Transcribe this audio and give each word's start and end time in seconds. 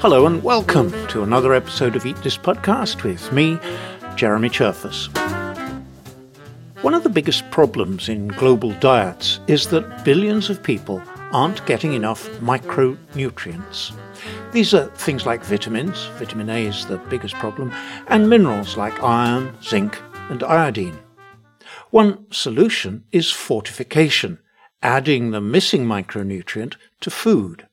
Hello 0.00 0.26
and 0.26 0.42
welcome 0.42 0.90
to 1.08 1.22
another 1.22 1.54
episode 1.54 1.96
of 1.96 2.04
Eat 2.04 2.16
This 2.22 2.36
Podcast 2.36 3.02
with 3.04 3.32
me, 3.32 3.58
Jeremy 4.16 4.48
Cherfas. 4.48 5.08
One 6.82 6.94
of 6.94 7.02
the 7.04 7.08
biggest 7.08 7.50
problems 7.50 8.08
in 8.08 8.28
global 8.28 8.72
diets 8.80 9.40
is 9.46 9.68
that 9.68 10.04
billions 10.04 10.50
of 10.50 10.62
people 10.62 11.02
aren't 11.32 11.64
getting 11.66 11.92
enough 11.92 12.28
micronutrients. 12.40 13.92
These 14.52 14.74
are 14.74 14.86
things 14.96 15.26
like 15.26 15.44
vitamins, 15.44 16.06
vitamin 16.18 16.50
A 16.50 16.66
is 16.66 16.86
the 16.86 16.96
biggest 16.96 17.34
problem, 17.34 17.72
and 18.08 18.28
minerals 18.28 18.76
like 18.76 19.02
iron, 19.02 19.54
zinc, 19.62 20.00
and 20.28 20.42
iodine. 20.42 20.98
One 21.90 22.30
solution 22.30 23.04
is 23.10 23.30
fortification, 23.30 24.38
adding 24.82 25.30
the 25.30 25.40
missing 25.40 25.86
micronutrient 25.86 26.76
to 27.00 27.10
food. 27.10 27.66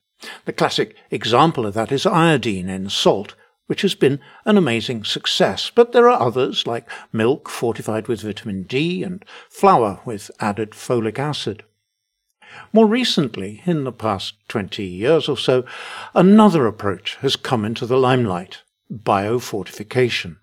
The 0.44 0.52
classic 0.52 0.96
example 1.10 1.64
of 1.64 1.74
that 1.74 1.92
is 1.92 2.04
iodine 2.04 2.68
in 2.68 2.90
salt, 2.90 3.36
which 3.66 3.82
has 3.82 3.94
been 3.94 4.18
an 4.44 4.56
amazing 4.56 5.04
success. 5.04 5.70
But 5.72 5.92
there 5.92 6.08
are 6.08 6.20
others, 6.20 6.66
like 6.66 6.88
milk 7.12 7.48
fortified 7.48 8.08
with 8.08 8.22
vitamin 8.22 8.64
D 8.64 9.04
and 9.04 9.24
flour 9.48 10.00
with 10.04 10.30
added 10.40 10.72
folic 10.72 11.18
acid. 11.18 11.62
More 12.72 12.86
recently, 12.86 13.62
in 13.66 13.84
the 13.84 13.92
past 13.92 14.34
20 14.48 14.82
years 14.82 15.28
or 15.28 15.36
so, 15.36 15.64
another 16.14 16.66
approach 16.66 17.16
has 17.16 17.36
come 17.36 17.64
into 17.64 17.86
the 17.86 17.98
limelight 17.98 18.62
biofortification. 18.92 20.38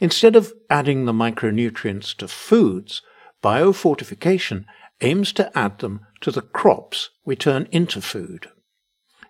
Instead 0.00 0.36
of 0.36 0.52
adding 0.70 1.04
the 1.04 1.12
micronutrients 1.12 2.14
to 2.16 2.28
foods, 2.28 3.02
biofortification 3.42 4.64
aims 5.00 5.32
to 5.32 5.56
add 5.56 5.78
them 5.78 6.00
to 6.20 6.30
the 6.30 6.42
crops 6.42 7.10
we 7.24 7.36
turn 7.36 7.68
into 7.70 8.00
food. 8.00 8.48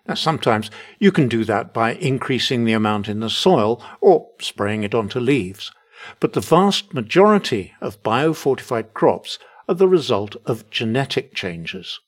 Now, 0.07 0.13
sometimes 0.13 0.69
you 0.99 1.11
can 1.11 1.27
do 1.27 1.43
that 1.45 1.73
by 1.73 1.95
increasing 1.95 2.63
the 2.63 2.73
amount 2.73 3.09
in 3.09 3.21
the 3.21 3.29
soil 3.29 3.83
or 4.01 4.29
spraying 4.39 4.83
it 4.83 4.93
onto 4.93 5.19
leaves. 5.19 5.71
But 6.19 6.33
the 6.33 6.41
vast 6.41 6.93
majority 6.93 7.73
of 7.81 8.03
biofortified 8.03 8.93
crops 8.93 9.39
are 9.67 9.75
the 9.75 9.87
result 9.87 10.35
of 10.45 10.69
genetic 10.69 11.33
changes. 11.33 11.99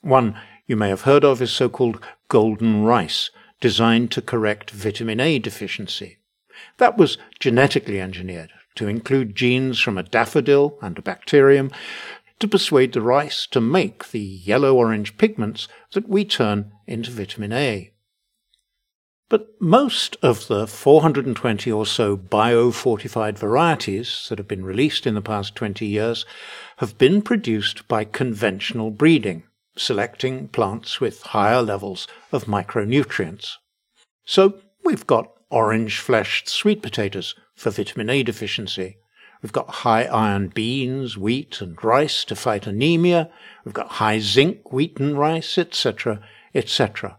One 0.00 0.38
you 0.66 0.76
may 0.76 0.88
have 0.88 1.02
heard 1.02 1.24
of 1.24 1.42
is 1.42 1.52
so-called 1.52 2.02
golden 2.28 2.84
rice, 2.84 3.30
designed 3.60 4.10
to 4.12 4.22
correct 4.22 4.70
vitamin 4.70 5.20
A 5.20 5.38
deficiency. 5.38 6.18
That 6.78 6.96
was 6.96 7.18
genetically 7.38 8.00
engineered 8.00 8.50
to 8.76 8.88
include 8.88 9.34
genes 9.34 9.80
from 9.80 9.98
a 9.98 10.02
daffodil 10.02 10.78
and 10.82 10.98
a 10.98 11.02
bacterium 11.02 11.70
to 12.38 12.48
persuade 12.48 12.92
the 12.92 13.00
rice 13.00 13.46
to 13.50 13.60
make 13.60 14.10
the 14.10 14.20
yellow-orange 14.20 15.16
pigments 15.16 15.68
that 15.92 16.08
we 16.08 16.24
turn 16.24 16.72
into 16.86 17.10
vitamin 17.10 17.52
A. 17.52 17.92
But 19.28 19.60
most 19.60 20.16
of 20.22 20.46
the 20.46 20.66
420 20.68 21.72
or 21.72 21.84
so 21.84 22.16
biofortified 22.16 23.36
varieties 23.36 24.26
that 24.28 24.38
have 24.38 24.46
been 24.46 24.64
released 24.64 25.06
in 25.06 25.14
the 25.14 25.22
past 25.22 25.56
20 25.56 25.84
years 25.84 26.24
have 26.76 26.96
been 26.96 27.22
produced 27.22 27.88
by 27.88 28.04
conventional 28.04 28.92
breeding, 28.92 29.42
selecting 29.76 30.46
plants 30.48 31.00
with 31.00 31.22
higher 31.22 31.60
levels 31.60 32.06
of 32.30 32.44
micronutrients. 32.44 33.54
So 34.24 34.60
we've 34.84 35.06
got 35.06 35.32
orange 35.50 35.98
fleshed 35.98 36.48
sweet 36.48 36.82
potatoes 36.82 37.34
for 37.54 37.70
vitamin 37.70 38.10
A 38.10 38.22
deficiency, 38.22 38.98
We've 39.42 39.52
got 39.52 39.70
high 39.86 40.04
iron 40.04 40.48
beans, 40.48 41.16
wheat, 41.16 41.60
and 41.60 41.82
rice 41.84 42.24
to 42.24 42.34
fight 42.34 42.66
anemia. 42.66 43.30
We've 43.64 43.74
got 43.74 44.02
high 44.02 44.18
zinc, 44.18 44.72
wheat 44.72 44.98
and 44.98 45.18
rice, 45.18 45.58
etc., 45.58 46.20
etc. 46.54 47.18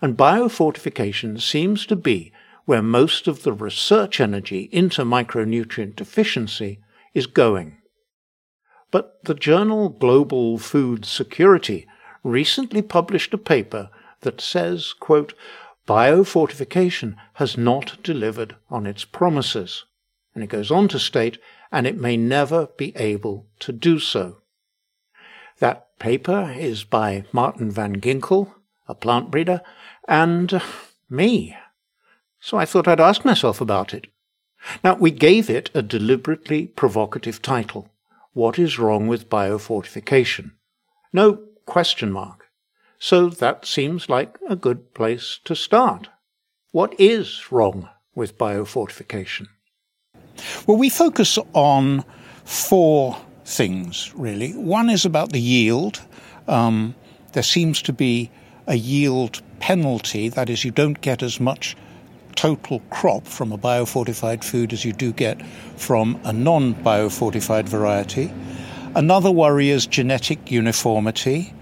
And 0.00 0.16
biofortification 0.16 1.40
seems 1.40 1.86
to 1.86 1.96
be 1.96 2.32
where 2.64 2.82
most 2.82 3.28
of 3.28 3.42
the 3.42 3.52
research 3.52 4.20
energy 4.20 4.68
into 4.72 5.04
micronutrient 5.04 5.96
deficiency 5.96 6.80
is 7.14 7.26
going. 7.26 7.78
But 8.90 9.24
the 9.24 9.34
journal 9.34 9.88
Global 9.88 10.58
Food 10.58 11.04
Security 11.04 11.86
recently 12.22 12.82
published 12.82 13.32
a 13.32 13.38
paper 13.38 13.88
that 14.20 14.40
says, 14.40 14.92
quote, 14.92 15.34
biofortification 15.92 17.16
has 17.34 17.58
not 17.58 18.02
delivered 18.02 18.56
on 18.70 18.86
its 18.86 19.04
promises. 19.04 19.84
And 20.34 20.42
it 20.42 20.46
goes 20.46 20.70
on 20.70 20.88
to 20.88 20.98
state, 20.98 21.36
and 21.70 21.86
it 21.86 21.98
may 22.00 22.16
never 22.16 22.68
be 22.78 22.96
able 22.96 23.46
to 23.58 23.72
do 23.72 23.98
so. 23.98 24.38
That 25.58 25.98
paper 25.98 26.54
is 26.56 26.82
by 26.82 27.24
Maarten 27.30 27.70
van 27.70 28.00
Ginkel, 28.00 28.54
a 28.88 28.94
plant 28.94 29.30
breeder, 29.30 29.60
and 30.08 30.54
uh, 30.54 30.60
me. 31.10 31.58
So 32.40 32.56
I 32.56 32.64
thought 32.64 32.88
I'd 32.88 32.98
ask 32.98 33.22
myself 33.22 33.60
about 33.60 33.92
it. 33.92 34.06
Now, 34.82 34.94
we 34.94 35.10
gave 35.10 35.50
it 35.50 35.68
a 35.74 35.82
deliberately 35.82 36.68
provocative 36.68 37.42
title. 37.42 37.90
What 38.32 38.58
is 38.58 38.78
wrong 38.78 39.08
with 39.08 39.28
biofortification? 39.28 40.52
No 41.12 41.40
question 41.66 42.10
mark. 42.10 42.41
So 43.04 43.28
that 43.30 43.66
seems 43.66 44.08
like 44.08 44.38
a 44.48 44.54
good 44.54 44.94
place 44.94 45.40
to 45.46 45.56
start. 45.56 46.08
What 46.70 46.94
is 47.00 47.50
wrong 47.50 47.88
with 48.14 48.38
biofortification? 48.38 49.48
Well, 50.68 50.76
we 50.76 50.88
focus 50.88 51.36
on 51.52 52.04
four 52.44 53.18
things, 53.44 54.12
really. 54.14 54.52
One 54.52 54.88
is 54.88 55.04
about 55.04 55.32
the 55.32 55.40
yield. 55.40 56.00
Um, 56.46 56.94
there 57.32 57.42
seems 57.42 57.82
to 57.82 57.92
be 57.92 58.30
a 58.68 58.76
yield 58.76 59.42
penalty, 59.58 60.28
that 60.28 60.48
is, 60.48 60.64
you 60.64 60.70
don't 60.70 61.00
get 61.00 61.24
as 61.24 61.40
much 61.40 61.76
total 62.36 62.78
crop 62.90 63.26
from 63.26 63.50
a 63.50 63.58
biofortified 63.58 64.44
food 64.44 64.72
as 64.72 64.84
you 64.84 64.92
do 64.92 65.12
get 65.12 65.44
from 65.76 66.20
a 66.22 66.32
non 66.32 66.72
biofortified 66.72 67.68
variety. 67.68 68.32
Another 68.94 69.32
worry 69.32 69.70
is 69.70 69.88
genetic 69.88 70.52
uniformity. 70.52 71.52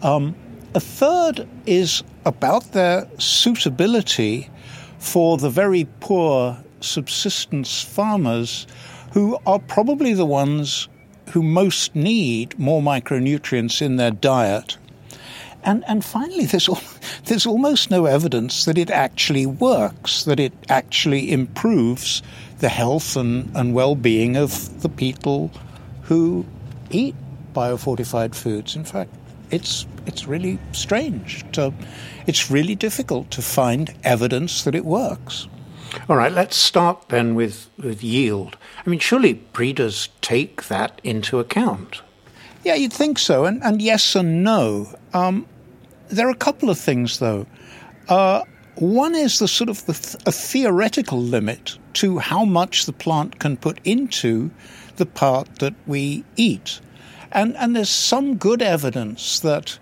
Um, 0.00 0.36
a 0.74 0.80
third 0.80 1.46
is 1.66 2.02
about 2.24 2.72
their 2.72 3.06
suitability 3.18 4.50
for 4.98 5.38
the 5.38 5.50
very 5.50 5.86
poor 6.00 6.58
subsistence 6.80 7.82
farmers 7.82 8.66
who 9.12 9.38
are 9.46 9.60
probably 9.60 10.14
the 10.14 10.26
ones 10.26 10.88
who 11.30 11.42
most 11.42 11.94
need 11.94 12.58
more 12.58 12.82
micronutrients 12.82 13.80
in 13.80 13.96
their 13.96 14.10
diet. 14.10 14.76
And, 15.62 15.84
and 15.86 16.04
finally, 16.04 16.44
there's, 16.46 16.68
there's 17.24 17.46
almost 17.46 17.90
no 17.90 18.06
evidence 18.06 18.64
that 18.64 18.76
it 18.76 18.90
actually 18.90 19.46
works, 19.46 20.24
that 20.24 20.40
it 20.40 20.52
actually 20.68 21.32
improves 21.32 22.22
the 22.58 22.68
health 22.68 23.16
and, 23.16 23.50
and 23.54 23.74
well 23.74 23.94
being 23.94 24.36
of 24.36 24.82
the 24.82 24.88
people 24.88 25.50
who 26.02 26.44
eat 26.90 27.14
biofortified 27.54 28.34
foods. 28.34 28.74
In 28.74 28.84
fact, 28.84 29.14
it's, 29.50 29.86
it's 30.06 30.26
really 30.26 30.58
strange. 30.72 31.44
To, 31.52 31.72
it's 32.26 32.50
really 32.50 32.74
difficult 32.74 33.30
to 33.32 33.42
find 33.42 33.94
evidence 34.04 34.64
that 34.64 34.74
it 34.74 34.84
works. 34.84 35.48
All 36.08 36.16
right, 36.16 36.32
let's 36.32 36.56
start 36.56 37.08
then 37.08 37.34
with, 37.34 37.70
with 37.78 38.02
yield. 38.02 38.56
I 38.84 38.90
mean, 38.90 38.98
surely 39.00 39.34
breeders 39.34 40.08
take 40.20 40.64
that 40.68 41.00
into 41.04 41.38
account. 41.38 42.02
Yeah, 42.64 42.74
you'd 42.74 42.92
think 42.92 43.18
so, 43.18 43.44
and, 43.44 43.62
and 43.62 43.80
yes 43.80 44.16
and 44.16 44.42
no. 44.42 44.88
Um, 45.12 45.46
there 46.08 46.26
are 46.26 46.32
a 46.32 46.36
couple 46.36 46.70
of 46.70 46.78
things, 46.78 47.18
though. 47.18 47.46
Uh, 48.08 48.42
one 48.76 49.14
is 49.14 49.38
the 49.38 49.46
sort 49.46 49.70
of 49.70 49.86
the 49.86 49.92
th- 49.92 50.16
a 50.26 50.32
theoretical 50.32 51.20
limit 51.20 51.78
to 51.94 52.18
how 52.18 52.44
much 52.44 52.86
the 52.86 52.92
plant 52.92 53.38
can 53.38 53.56
put 53.56 53.78
into 53.84 54.50
the 54.96 55.06
part 55.06 55.60
that 55.60 55.74
we 55.86 56.24
eat. 56.36 56.80
And, 57.34 57.56
and 57.56 57.74
there's 57.74 57.90
some 57.90 58.36
good 58.36 58.62
evidence 58.62 59.40
that 59.40 59.78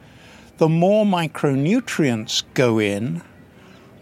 the 0.58 0.68
more 0.68 1.04
micronutrients 1.04 2.42
go 2.54 2.78
in, 2.78 3.22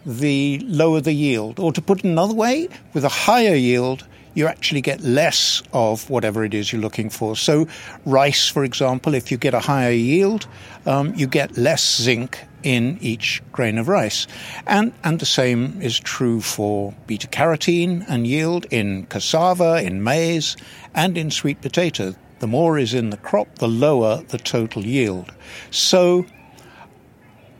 the 0.05 0.59
lower 0.65 1.01
the 1.01 1.13
yield. 1.13 1.59
Or 1.59 1.71
to 1.73 1.81
put 1.81 1.99
it 1.99 2.05
another 2.05 2.33
way, 2.33 2.69
with 2.93 3.03
a 3.03 3.09
higher 3.09 3.55
yield, 3.55 4.07
you 4.33 4.47
actually 4.47 4.81
get 4.81 5.01
less 5.01 5.61
of 5.73 6.09
whatever 6.09 6.45
it 6.45 6.53
is 6.53 6.71
you're 6.71 6.81
looking 6.81 7.09
for. 7.09 7.35
So, 7.35 7.67
rice, 8.05 8.47
for 8.47 8.63
example, 8.63 9.13
if 9.13 9.31
you 9.31 9.37
get 9.37 9.53
a 9.53 9.59
higher 9.59 9.91
yield, 9.91 10.47
um, 10.85 11.13
you 11.15 11.27
get 11.27 11.57
less 11.57 12.01
zinc 12.01 12.39
in 12.63 12.97
each 13.01 13.41
grain 13.51 13.77
of 13.77 13.87
rice. 13.87 14.27
And, 14.65 14.93
and 15.03 15.19
the 15.19 15.25
same 15.25 15.81
is 15.81 15.99
true 15.99 16.39
for 16.39 16.93
beta 17.07 17.27
carotene 17.27 18.05
and 18.07 18.25
yield 18.25 18.65
in 18.71 19.07
cassava, 19.07 19.83
in 19.83 20.03
maize, 20.03 20.55
and 20.95 21.17
in 21.17 21.31
sweet 21.31 21.61
potato. 21.61 22.15
The 22.41 22.47
more 22.47 22.79
is 22.79 22.95
in 22.95 23.11
the 23.11 23.17
crop, 23.17 23.59
the 23.59 23.67
lower 23.67 24.23
the 24.29 24.39
total 24.39 24.83
yield. 24.83 25.31
So, 25.69 26.25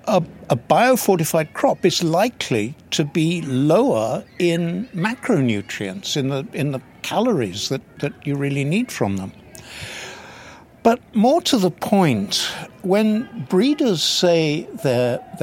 a, 0.06 0.24
a 0.50 0.57
biofortified 0.57 1.54
crop 1.54 1.86
is 1.86 2.04
likely 2.04 2.75
to 2.89 3.06
be 3.06 3.44
lower 3.44 4.24
in 4.39 4.88
macronutrients, 4.88 6.18
in 6.18 6.30
the, 6.30 6.48
in 6.54 6.72
the 6.72 6.81
calories 7.04 7.69
that, 7.69 7.81
that 8.00 8.13
you 8.25 8.36
really 8.36 8.63
need 8.63 8.92
from 8.92 9.18
them. 9.18 9.31
But 10.81 11.00
more 11.13 11.44
to 11.44 11.60
the 11.60 11.69
point, 11.69 12.38
when 12.81 13.45
breeders 13.50 14.01
say 14.01 14.68
that 14.83 15.38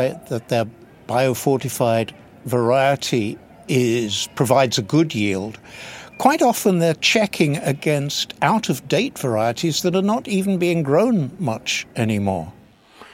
their 0.48 0.66
biofortified 1.06 2.10
variety 2.44 3.38
is 3.68 4.28
provides 4.34 4.78
a 4.78 4.82
good 4.82 5.14
yield, 5.14 5.60
quite 6.18 6.42
often 6.42 6.78
they're 6.78 6.94
checking 6.94 7.56
against 7.58 8.34
out 8.42 8.68
of 8.68 8.86
date 8.88 9.18
varieties 9.18 9.82
that 9.82 9.96
are 9.96 10.02
not 10.02 10.28
even 10.28 10.58
being 10.58 10.82
grown 10.82 11.30
much 11.38 11.86
anymore. 11.96 12.52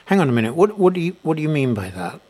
Hang 0.07 0.21
on 0.21 0.29
a 0.29 0.33
minute. 0.33 0.55
What, 0.55 0.79
what, 0.79 0.95
do, 0.95 1.01
you, 1.01 1.17
what 1.23 1.37
do 1.37 1.43
you 1.43 1.49
mean 1.49 1.75
by 1.75 1.91
that? 1.91 2.21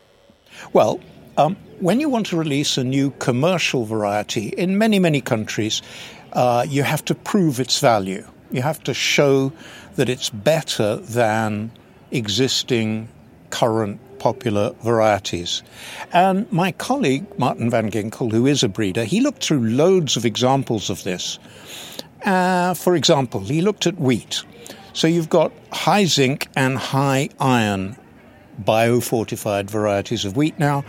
Well, 0.73 0.99
um, 1.37 1.57
when 1.79 1.99
you 1.99 2.07
want 2.07 2.27
to 2.27 2.37
release 2.37 2.77
a 2.77 2.83
new 2.83 3.11
commercial 3.19 3.85
variety, 3.85 4.49
in 4.49 4.77
many, 4.77 4.99
many 4.99 5.19
countries, 5.19 5.81
uh, 6.33 6.65
you 6.67 6.83
have 6.83 7.03
to 7.05 7.15
prove 7.15 7.59
its 7.59 7.79
value. 7.79 8.25
You 8.51 8.61
have 8.61 8.81
to 8.83 8.93
show 8.93 9.51
that 9.95 10.07
it's 10.07 10.29
better 10.29 10.97
than 10.97 11.71
existing 12.11 13.09
current 13.49 13.99
popular 14.25 14.73
varieties. 14.81 15.61
And 16.11 16.51
my 16.51 16.71
colleague, 16.71 17.29
Maarten 17.37 17.69
van 17.69 17.91
Ginkel, 17.91 18.31
who 18.31 18.47
is 18.47 18.63
a 18.63 18.67
breeder, 18.67 19.03
he 19.03 19.21
looked 19.21 19.43
through 19.43 19.69
loads 19.69 20.17
of 20.17 20.25
examples 20.25 20.89
of 20.89 21.03
this. 21.03 21.37
Uh, 22.25 22.73
for 22.73 22.95
example, 22.95 23.41
he 23.41 23.61
looked 23.61 23.85
at 23.85 23.99
wheat. 23.99 24.41
So 24.93 25.05
you've 25.05 25.29
got 25.29 25.51
high 25.71 26.05
zinc 26.05 26.47
and 26.55 26.75
high 26.75 27.29
iron 27.39 27.97
biofortified 28.63 29.69
varieties 29.69 30.25
of 30.25 30.35
wheat 30.35 30.57
now, 30.57 30.83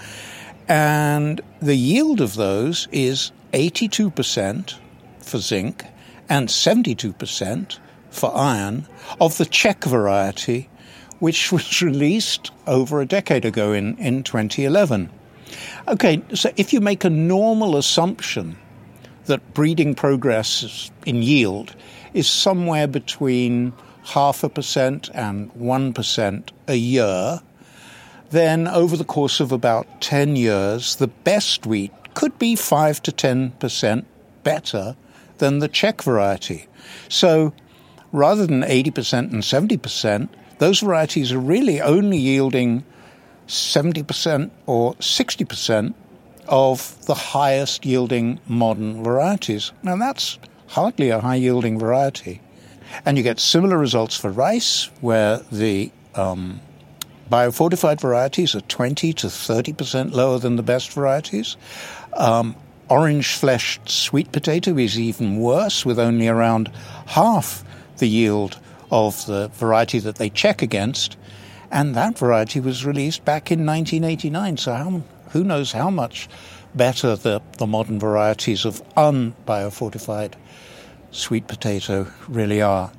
and 0.67 1.43
the 1.61 1.77
yield 1.77 2.23
of 2.23 2.37
those 2.37 2.89
is 2.91 3.33
82% 3.53 4.79
for 5.21 5.37
zinc 5.37 5.85
and 6.31 6.49
72% 6.49 7.79
for 8.09 8.35
iron 8.35 8.87
of 9.21 9.37
the 9.37 9.45
check 9.45 9.85
variety 9.85 10.71
which 11.19 11.53
was 11.53 11.83
released 11.83 12.51
over 12.67 13.01
a 13.01 13.07
decade 13.07 13.45
ago 13.45 13.73
in, 13.73 13.97
in 13.99 14.23
2011. 14.23 15.11
Okay, 15.89 16.23
so 16.35 16.51
if 16.57 16.73
you 16.73 16.81
make 16.81 17.05
a 17.05 17.11
normal 17.11 17.77
assumption 17.77 18.57
that 19.27 19.55
breeding 19.55 19.95
progress 19.95 20.91
in 21.05 21.23
yield 21.23 21.75
is 22.15 22.29
somewhere 22.29 22.87
between 22.87 23.73
half 24.05 24.45
a 24.45 24.49
percent 24.49 25.11
and 25.15 25.53
1% 25.55 26.49
a 26.69 26.75
year, 26.75 27.41
then 28.31 28.69
over 28.69 28.97
the 28.97 29.05
course 29.05 29.41
of 29.41 29.53
about 29.53 30.01
10 30.01 30.37
years, 30.37 30.97
the 30.97 31.09
best 31.09 31.67
wheat 31.67 31.93
could 32.15 32.39
be 32.39 32.57
5 32.57 33.03
to 33.03 33.13
10% 33.13 34.05
better 34.43 34.97
than 35.39 35.59
the 35.59 35.69
check 35.69 36.03
variety. 36.03 36.67
So 37.09 37.53
rather 38.13 38.47
than 38.47 38.63
80% 38.63 39.33
and 39.33 39.43
70%, 39.43 40.29
those 40.59 40.81
varieties 40.81 41.33
are 41.33 41.39
really 41.39 41.81
only 41.81 42.19
yielding 42.19 42.85
70% 43.47 44.51
or 44.67 44.95
60% 44.95 45.95
of 46.49 47.05
the 47.07 47.15
highest 47.15 47.85
yielding 47.85 48.41
modern 48.47 49.03
varieties. 49.03 49.73
Now, 49.83 49.97
that's 49.97 50.39
hardly 50.69 51.11
a 51.11 51.21
high 51.21 51.37
yielding 51.37 51.79
variety. 51.79 52.41
And 53.05 53.17
you 53.17 53.23
get 53.23 53.41
similar 53.41 53.77
results 53.77 54.17
for 54.17 54.31
rice, 54.31 54.91
where 55.01 55.39
the 55.51 55.91
um, 56.15 56.61
biofortified 57.31 58.01
varieties 58.01 58.55
are 58.55 58.61
20 58.63 59.13
to 59.15 59.27
30% 59.27 60.13
lower 60.13 60.39
than 60.39 60.57
the 60.57 60.63
best 60.63 60.93
varieties. 60.93 61.57
Um, 62.13 62.57
orange 62.89 63.35
fleshed 63.35 63.89
sweet 63.89 64.33
potato 64.33 64.77
is 64.79 64.99
even 64.99 65.39
worse, 65.39 65.85
with 65.85 65.99
only 65.99 66.29
around 66.29 66.71
half 67.07 67.65
the 67.99 68.09
yield 68.09 68.59
of 68.91 69.27
the 69.27 69.49
variety 69.49 69.99
that 70.01 70.17
they 70.17 70.31
check 70.31 70.63
against, 70.63 71.17
and 71.71 71.95
that 71.95 72.19
variety 72.19 72.61
was 72.61 72.85
released 72.85 73.25
back 73.25 73.51
in 73.51 73.67
1989. 73.67 74.57
So 74.57 74.73
how, 74.75 75.03
who 75.31 75.45
knows 75.45 75.73
how 75.73 75.91
much 75.91 76.29
better 76.75 77.17
the, 77.17 77.43
the 77.59 77.67
modern 77.67 77.99
varieties 77.99 78.65
of 78.65 78.83
unbiofortified 78.95 80.35
sweet 81.11 81.47
potato 81.47 82.07
really 82.29 82.61
are. 82.61 82.93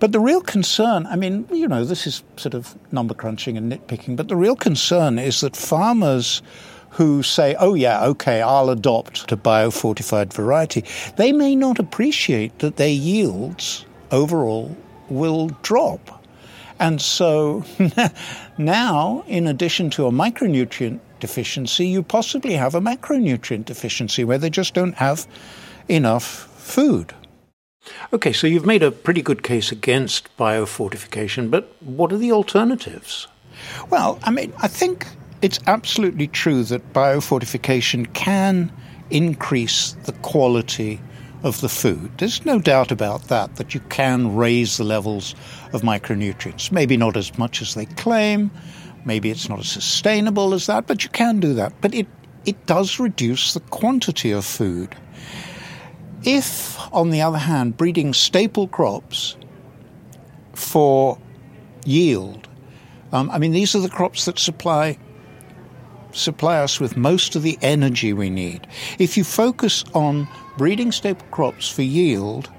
But 0.00 0.12
the 0.12 0.20
real 0.20 0.40
concern, 0.40 1.06
I 1.06 1.16
mean, 1.16 1.46
you 1.52 1.68
know, 1.68 1.84
this 1.84 2.06
is 2.06 2.24
sort 2.36 2.54
of 2.54 2.76
number 2.92 3.14
crunching 3.14 3.56
and 3.56 3.72
nitpicking, 3.72 4.16
but 4.16 4.28
the 4.28 4.36
real 4.36 4.56
concern 4.56 5.18
is 5.18 5.40
that 5.42 5.54
farmers 5.54 6.42
who 6.90 7.22
say, 7.22 7.54
oh, 7.60 7.74
yeah, 7.74 8.04
okay, 8.04 8.42
I'll 8.42 8.68
adopt 8.68 9.30
a 9.30 9.36
biofortified 9.36 10.32
variety, 10.32 10.84
they 11.16 11.32
may 11.32 11.54
not 11.54 11.78
appreciate 11.78 12.58
that 12.58 12.76
their 12.76 12.88
yields 12.88 13.84
overall 14.10 14.76
will 15.08 15.48
drop. 15.62 16.24
And 16.78 17.00
so 17.00 17.64
now, 18.58 19.24
in 19.26 19.46
addition 19.46 19.90
to 19.90 20.06
a 20.06 20.10
micronutrient 20.10 21.00
deficiency, 21.20 21.86
you 21.86 22.02
possibly 22.02 22.54
have 22.54 22.74
a 22.74 22.80
macronutrient 22.80 23.66
deficiency 23.66 24.24
where 24.24 24.38
they 24.38 24.50
just 24.50 24.72
don't 24.74 24.94
have 24.94 25.26
enough 25.88 26.24
food. 26.24 27.14
Okay, 28.12 28.32
so 28.32 28.46
you've 28.46 28.66
made 28.66 28.82
a 28.82 28.90
pretty 28.90 29.22
good 29.22 29.42
case 29.42 29.72
against 29.72 30.34
biofortification, 30.36 31.50
but 31.50 31.74
what 31.80 32.12
are 32.12 32.18
the 32.18 32.32
alternatives? 32.32 33.26
Well, 33.90 34.18
I 34.22 34.30
mean, 34.30 34.52
I 34.58 34.68
think 34.68 35.06
it's 35.42 35.58
absolutely 35.66 36.28
true 36.28 36.62
that 36.64 36.92
biofortification 36.92 38.12
can 38.14 38.72
increase 39.10 39.92
the 40.04 40.12
quality 40.12 41.00
of 41.42 41.60
the 41.60 41.68
food. 41.68 42.10
There's 42.18 42.44
no 42.44 42.58
doubt 42.58 42.90
about 42.90 43.24
that, 43.28 43.56
that 43.56 43.74
you 43.74 43.80
can 43.88 44.36
raise 44.36 44.76
the 44.76 44.84
levels 44.84 45.34
of 45.72 45.82
micronutrients. 45.82 46.70
Maybe 46.70 46.96
not 46.96 47.16
as 47.16 47.36
much 47.38 47.62
as 47.62 47.74
they 47.74 47.86
claim, 47.86 48.50
maybe 49.04 49.30
it's 49.30 49.48
not 49.48 49.60
as 49.60 49.68
sustainable 49.68 50.52
as 50.52 50.66
that, 50.66 50.86
but 50.86 51.04
you 51.04 51.10
can 51.10 51.40
do 51.40 51.54
that. 51.54 51.72
But 51.80 51.94
it, 51.94 52.06
it 52.44 52.66
does 52.66 52.98
reduce 52.98 53.54
the 53.54 53.60
quantity 53.60 54.30
of 54.32 54.44
food. 54.44 54.94
If, 56.22 56.78
on 56.92 57.10
the 57.10 57.22
other 57.22 57.38
hand, 57.38 57.76
breeding 57.76 58.12
staple 58.12 58.68
crops 58.68 59.36
for 60.54 61.18
yield, 61.86 62.48
um, 63.12 63.30
I 63.30 63.38
mean, 63.38 63.52
these 63.52 63.74
are 63.74 63.80
the 63.80 63.88
crops 63.88 64.26
that 64.26 64.38
supply 64.38 64.98
supply 66.12 66.58
us 66.58 66.80
with 66.80 66.96
most 66.96 67.36
of 67.36 67.42
the 67.42 67.56
energy 67.62 68.12
we 68.12 68.30
need. 68.30 68.66
If 68.98 69.16
you 69.16 69.22
focus 69.22 69.84
on 69.94 70.26
breeding 70.60 70.92
staple 70.92 71.26
crops 71.30 71.70
for 71.70 71.80
yield, 71.80 72.50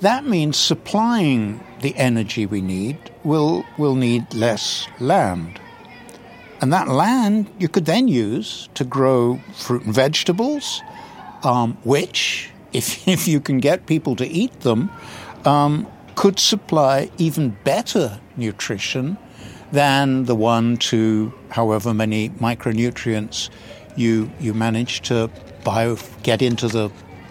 that 0.00 0.26
means 0.26 0.58
supplying 0.58 1.58
the 1.80 1.96
energy 1.96 2.44
we 2.44 2.60
need 2.60 2.98
will, 3.24 3.64
will 3.78 3.94
need 3.94 4.34
less 4.34 4.86
land. 5.00 5.58
And 6.60 6.70
that 6.70 6.86
land 6.86 7.50
you 7.58 7.66
could 7.66 7.86
then 7.86 8.08
use 8.08 8.68
to 8.74 8.84
grow 8.84 9.40
fruit 9.54 9.84
and 9.86 9.94
vegetables, 9.94 10.82
um, 11.42 11.78
which, 11.82 12.50
if, 12.74 13.08
if 13.08 13.26
you 13.26 13.40
can 13.40 13.56
get 13.56 13.86
people 13.86 14.16
to 14.16 14.26
eat 14.26 14.60
them, 14.60 14.90
um, 15.46 15.86
could 16.16 16.38
supply 16.38 17.10
even 17.16 17.56
better 17.64 18.20
nutrition 18.36 19.16
than 19.72 20.26
the 20.26 20.34
one 20.34 20.76
to 20.76 21.32
however 21.48 21.94
many 21.94 22.28
micronutrients 22.28 23.48
you, 23.96 24.30
you 24.40 24.52
manage 24.52 25.00
to 25.08 25.30
bio, 25.64 25.96
get 26.22 26.42
into 26.42 26.68
the 26.68 26.90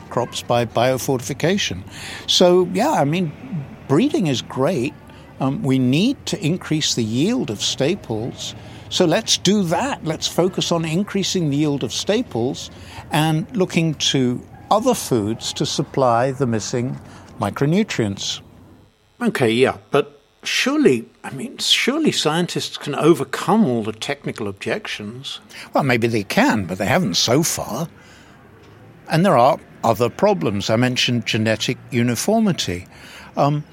crops 0.10 0.42
by 0.42 0.66
biofortification. 0.66 1.84
So, 2.28 2.68
yeah, 2.74 2.92
I 2.92 3.06
mean, 3.06 3.32
breeding 3.88 4.28
is 4.28 4.42
great. 4.42 4.94
Um, 5.39 5.63
we 5.63 5.80
need 5.80 6.25
to 6.28 6.46
increase 6.46 6.96
the 6.96 7.04
yield 7.04 7.50
of 7.50 7.62
staples. 7.62 8.56
So 8.89 9.06
let's 9.06 9.38
do 9.38 9.63
that. 9.63 10.04
Let's 10.04 10.28
focus 10.28 10.72
on 10.72 10.84
increasing 10.84 11.50
the 11.50 11.58
yield 11.58 11.84
of 11.84 11.94
staples 11.94 12.72
and 13.12 13.46
looking 13.56 13.94
to 13.96 14.42
other 14.72 14.94
foods 14.94 15.54
to 15.54 15.66
supply 15.66 16.32
the 16.32 16.46
missing 16.46 17.00
micronutrients. 17.39 18.42
Okay, 19.22 19.51
yeah, 19.51 19.78
but 19.92 20.22
surely, 20.44 21.08
I 21.24 21.32
mean, 21.32 21.58
surely 21.58 22.12
scientists 22.12 22.78
can 22.78 22.96
overcome 22.96 23.66
all 23.66 23.84
the 23.84 23.92
technical 23.92 24.48
objections. 24.48 25.39
Well, 25.74 25.84
maybe 25.84 26.08
they 26.08 26.24
can, 26.24 26.66
but 26.66 26.78
they 26.78 26.86
haven't 26.86 27.16
so 27.16 27.44
far. 27.44 27.89
And 29.10 29.25
there 29.25 29.38
are 29.38 29.60
other 29.84 30.10
problems. 30.10 30.70
I 30.70 30.76
mentioned 30.76 31.26
genetic 31.26 31.78
uniformity. 31.92 32.88
Um, 33.38 33.64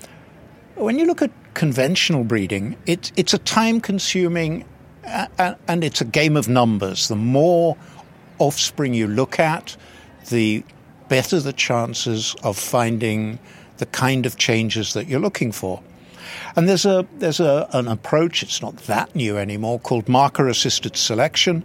when 0.75 0.99
you 0.99 1.07
look 1.07 1.23
at 1.23 1.31
conventional 1.55 2.25
breeding, 2.25 2.77
it, 2.87 3.13
it's 3.17 3.35
a 3.35 3.39
time 3.39 3.81
consuming 3.81 4.65
and 5.05 5.85
it's 5.85 6.01
a 6.01 6.05
game 6.05 6.37
of 6.37 6.49
numbers. 6.49 7.09
The 7.09 7.17
more 7.17 7.77
offspring 8.39 8.95
you 8.95 9.07
look 9.07 9.39
at, 9.39 9.77
the 10.29 10.65
better 11.09 11.41
the 11.41 11.53
chances 11.53 12.35
of 12.43 12.59
finding 12.59 13.39
the 13.79 13.87
kind 13.87 14.27
of 14.27 14.37
changes 14.37 14.95
that 14.95 15.07
you're 15.07 15.21
looking 15.21 15.53
for. 15.53 15.83
And 16.57 16.69
there's 16.69 16.85
a 16.85 17.07
there's 17.19 17.41
a, 17.41 17.69
an 17.73 17.87
approach. 17.87 18.43
It's 18.43 18.61
not 18.61 18.77
that 18.89 19.15
new 19.15 19.39
anymore 19.39 19.79
called 19.79 20.09
marker 20.09 20.49
assisted 20.49 20.97
selection, 20.97 21.65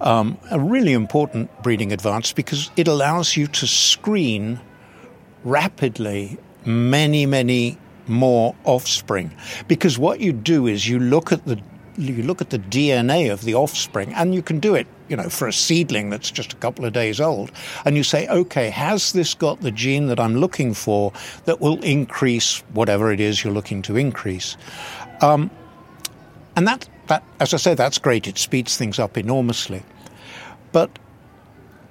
um, 0.00 0.38
a 0.50 0.58
really 0.58 0.92
important 0.92 1.62
breeding 1.62 1.92
advance 1.92 2.32
because 2.32 2.70
it 2.76 2.88
allows 2.88 3.36
you 3.36 3.46
to 3.46 3.66
screen 3.66 4.60
rapidly 5.44 6.38
many, 6.64 7.26
many 7.26 7.78
more 8.06 8.54
offspring. 8.64 9.34
Because 9.68 9.98
what 9.98 10.20
you 10.20 10.32
do 10.32 10.66
is 10.66 10.88
you 10.88 10.98
look 10.98 11.32
at 11.32 11.44
the 11.46 11.60
you 11.96 12.22
look 12.22 12.40
at 12.40 12.50
the 12.50 12.58
DNA 12.58 13.30
of 13.30 13.42
the 13.42 13.54
offspring, 13.54 14.14
and 14.14 14.34
you 14.34 14.42
can 14.42 14.58
do 14.58 14.74
it, 14.74 14.86
you 15.08 15.16
know, 15.16 15.28
for 15.28 15.48
a 15.48 15.52
seedling 15.52 16.08
that's 16.08 16.30
just 16.30 16.52
a 16.52 16.56
couple 16.56 16.84
of 16.84 16.92
days 16.92 17.20
old, 17.20 17.52
and 17.84 17.96
you 17.96 18.02
say, 18.02 18.26
okay, 18.28 18.70
has 18.70 19.12
this 19.12 19.34
got 19.34 19.60
the 19.60 19.70
gene 19.70 20.06
that 20.06 20.18
I'm 20.18 20.36
looking 20.36 20.72
for 20.72 21.12
that 21.44 21.60
will 21.60 21.82
increase 21.82 22.60
whatever 22.72 23.12
it 23.12 23.20
is 23.20 23.44
you're 23.44 23.52
looking 23.52 23.82
to 23.82 23.96
increase? 23.96 24.56
Um, 25.20 25.50
and 26.56 26.66
that, 26.66 26.88
that, 27.10 27.24
as 27.40 27.52
I 27.52 27.56
say, 27.56 27.74
that's 27.74 27.98
great. 27.98 28.26
It 28.28 28.38
speeds 28.38 28.76
things 28.76 28.98
up 28.98 29.18
enormously, 29.18 29.82
but 30.72 30.98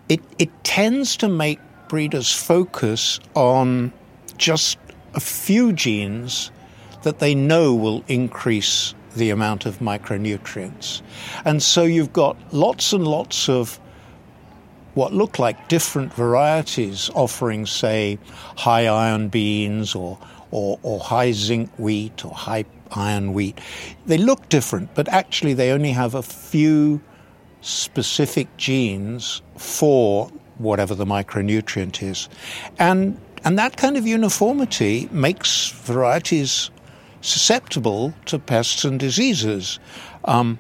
it 0.08 0.22
it 0.40 0.50
tends 0.64 1.18
to 1.18 1.28
make 1.28 1.60
breeders 1.90 2.34
focus 2.34 3.20
on 3.36 3.92
just 4.38 4.78
a 5.14 5.20
few 5.20 5.74
genes 5.74 6.52
that 7.04 7.20
they 7.20 7.36
know 7.36 7.76
will 7.76 8.04
increase 8.08 8.96
the 9.16 9.30
amount 9.30 9.66
of 9.66 9.80
micronutrients. 9.80 11.02
And 11.44 11.62
so 11.62 11.84
you've 11.84 12.14
got 12.14 12.38
lots 12.54 12.94
and 12.94 13.06
lots 13.06 13.50
of 13.50 13.80
what 14.94 15.14
look 15.14 15.38
like 15.38 15.68
different 15.68 16.14
varieties 16.14 17.10
offering, 17.14 17.66
say, 17.66 18.20
high 18.56 18.88
iron 18.88 19.28
beans 19.28 19.96
or, 19.96 20.18
or, 20.52 20.80
or 20.84 21.00
high 21.00 21.32
zinc 21.32 21.70
wheat 21.78 22.26
or 22.26 22.32
high 22.32 22.66
iron 22.92 23.34
wheat. 23.34 23.60
They 24.06 24.18
look 24.18 24.50
different, 24.50 24.94
but 24.96 25.08
actually 25.10 25.54
they 25.54 25.72
only 25.72 25.92
have 25.92 26.16
a 26.16 26.24
few 26.24 27.02
specific 27.62 28.56
genes 28.58 29.42
for 29.58 30.32
whatever 30.58 30.96
the 30.96 31.06
micronutrient 31.06 32.02
is. 32.04 32.30
And, 32.78 33.20
and 33.44 33.58
that 33.60 33.78
kind 33.78 33.98
of 33.98 34.06
uniformity 34.06 35.08
makes 35.12 35.70
varieties 35.70 36.72
susceptible 37.22 38.14
to 38.26 38.40
pests 38.40 38.84
and 38.86 39.00
diseases. 39.00 39.80
Um, 40.26 40.60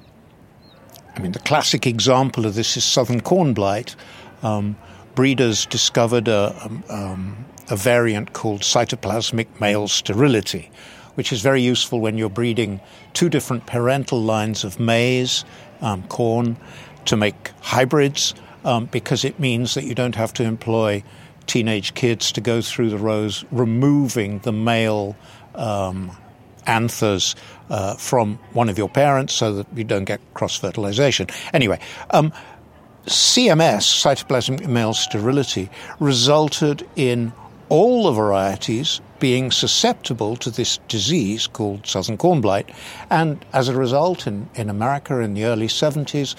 I 1.15 1.19
mean, 1.22 1.31
the 1.31 1.39
classic 1.39 1.86
example 1.88 2.46
of 2.46 2.55
this 2.55 2.77
is 2.77 2.84
southern 2.84 3.22
corn 3.22 3.53
blight. 3.53 3.96
Um, 4.43 4.77
breeders 5.16 5.66
discovered 5.66 6.28
a, 6.28 6.56
um, 6.63 6.84
um, 6.89 7.46
a, 7.70 7.75
variant 7.75 8.34
called 8.34 8.62
cytoplasmic 8.62 9.48
male 9.60 9.88
sterility, 9.88 10.72
which 11.16 11.32
is 11.32 11.42
very 11.42 11.62
useful 11.62 12.00
when 12.00 12.18
you're 12.18 12.30
breeding 12.30 12.80
two 13.13 13.30
different 13.30 13.66
parental 13.66 14.22
lines 14.22 14.63
of 14.63 14.80
maize, 14.80 15.46
um, 15.82 16.04
corn, 16.04 16.58
to 17.06 17.18
make 17.18 17.51
hybrids, 17.62 18.34
um, 18.66 18.86
because 18.86 19.24
it 19.25 19.39
means 19.39 19.74
that 19.74 19.84
you 19.84 19.96
don't 19.96 20.16
have 20.16 20.34
to 20.34 20.44
employ 20.44 21.04
teenage 21.48 21.94
kids 21.96 22.32
to 22.32 22.42
go 22.42 22.62
through 22.62 22.89
the 22.89 22.98
rows 22.98 23.44
removing 23.51 24.39
the 24.39 24.51
male 24.51 25.16
um, 25.56 26.16
anthers 26.68 27.36
uh, 27.70 27.96
from 27.96 28.36
one 28.54 28.70
of 28.70 28.78
your 28.78 28.89
parents 28.89 29.34
so 29.34 29.56
that 29.56 29.68
you 29.75 29.84
don't 29.84 30.06
get 30.06 30.22
cross 30.34 30.58
fertilization. 30.58 31.28
Anyway, 31.54 31.80
um, 32.12 32.32
CMS, 33.06 33.84
cytoplasmic 34.03 34.68
male 34.68 34.94
sterility, 34.94 35.70
resulted 36.00 36.88
in 36.96 37.34
all 37.70 38.03
the 38.03 38.12
varieties 38.12 39.01
being 39.20 39.51
susceptible 39.51 40.36
to 40.38 40.50
this 40.50 40.79
disease 40.88 41.48
called 41.48 41.86
southern 41.86 42.18
corn 42.18 42.41
blight. 42.41 42.70
And 43.10 43.44
as 43.53 43.68
a 43.68 43.75
result, 43.75 44.27
in, 44.27 44.50
in 44.56 44.70
America 44.70 45.20
in 45.20 45.34
the 45.34 45.46
early 45.46 45.68
70s, 45.68 46.36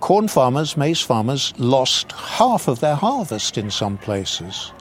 corn 0.00 0.28
farmers, 0.28 0.76
maize 0.76 1.00
farmers, 1.00 1.54
lost 1.58 2.12
half 2.12 2.68
of 2.68 2.80
their 2.80 2.96
harvest 2.96 3.56
in 3.56 3.70
some 3.70 3.98
places. 3.98 4.72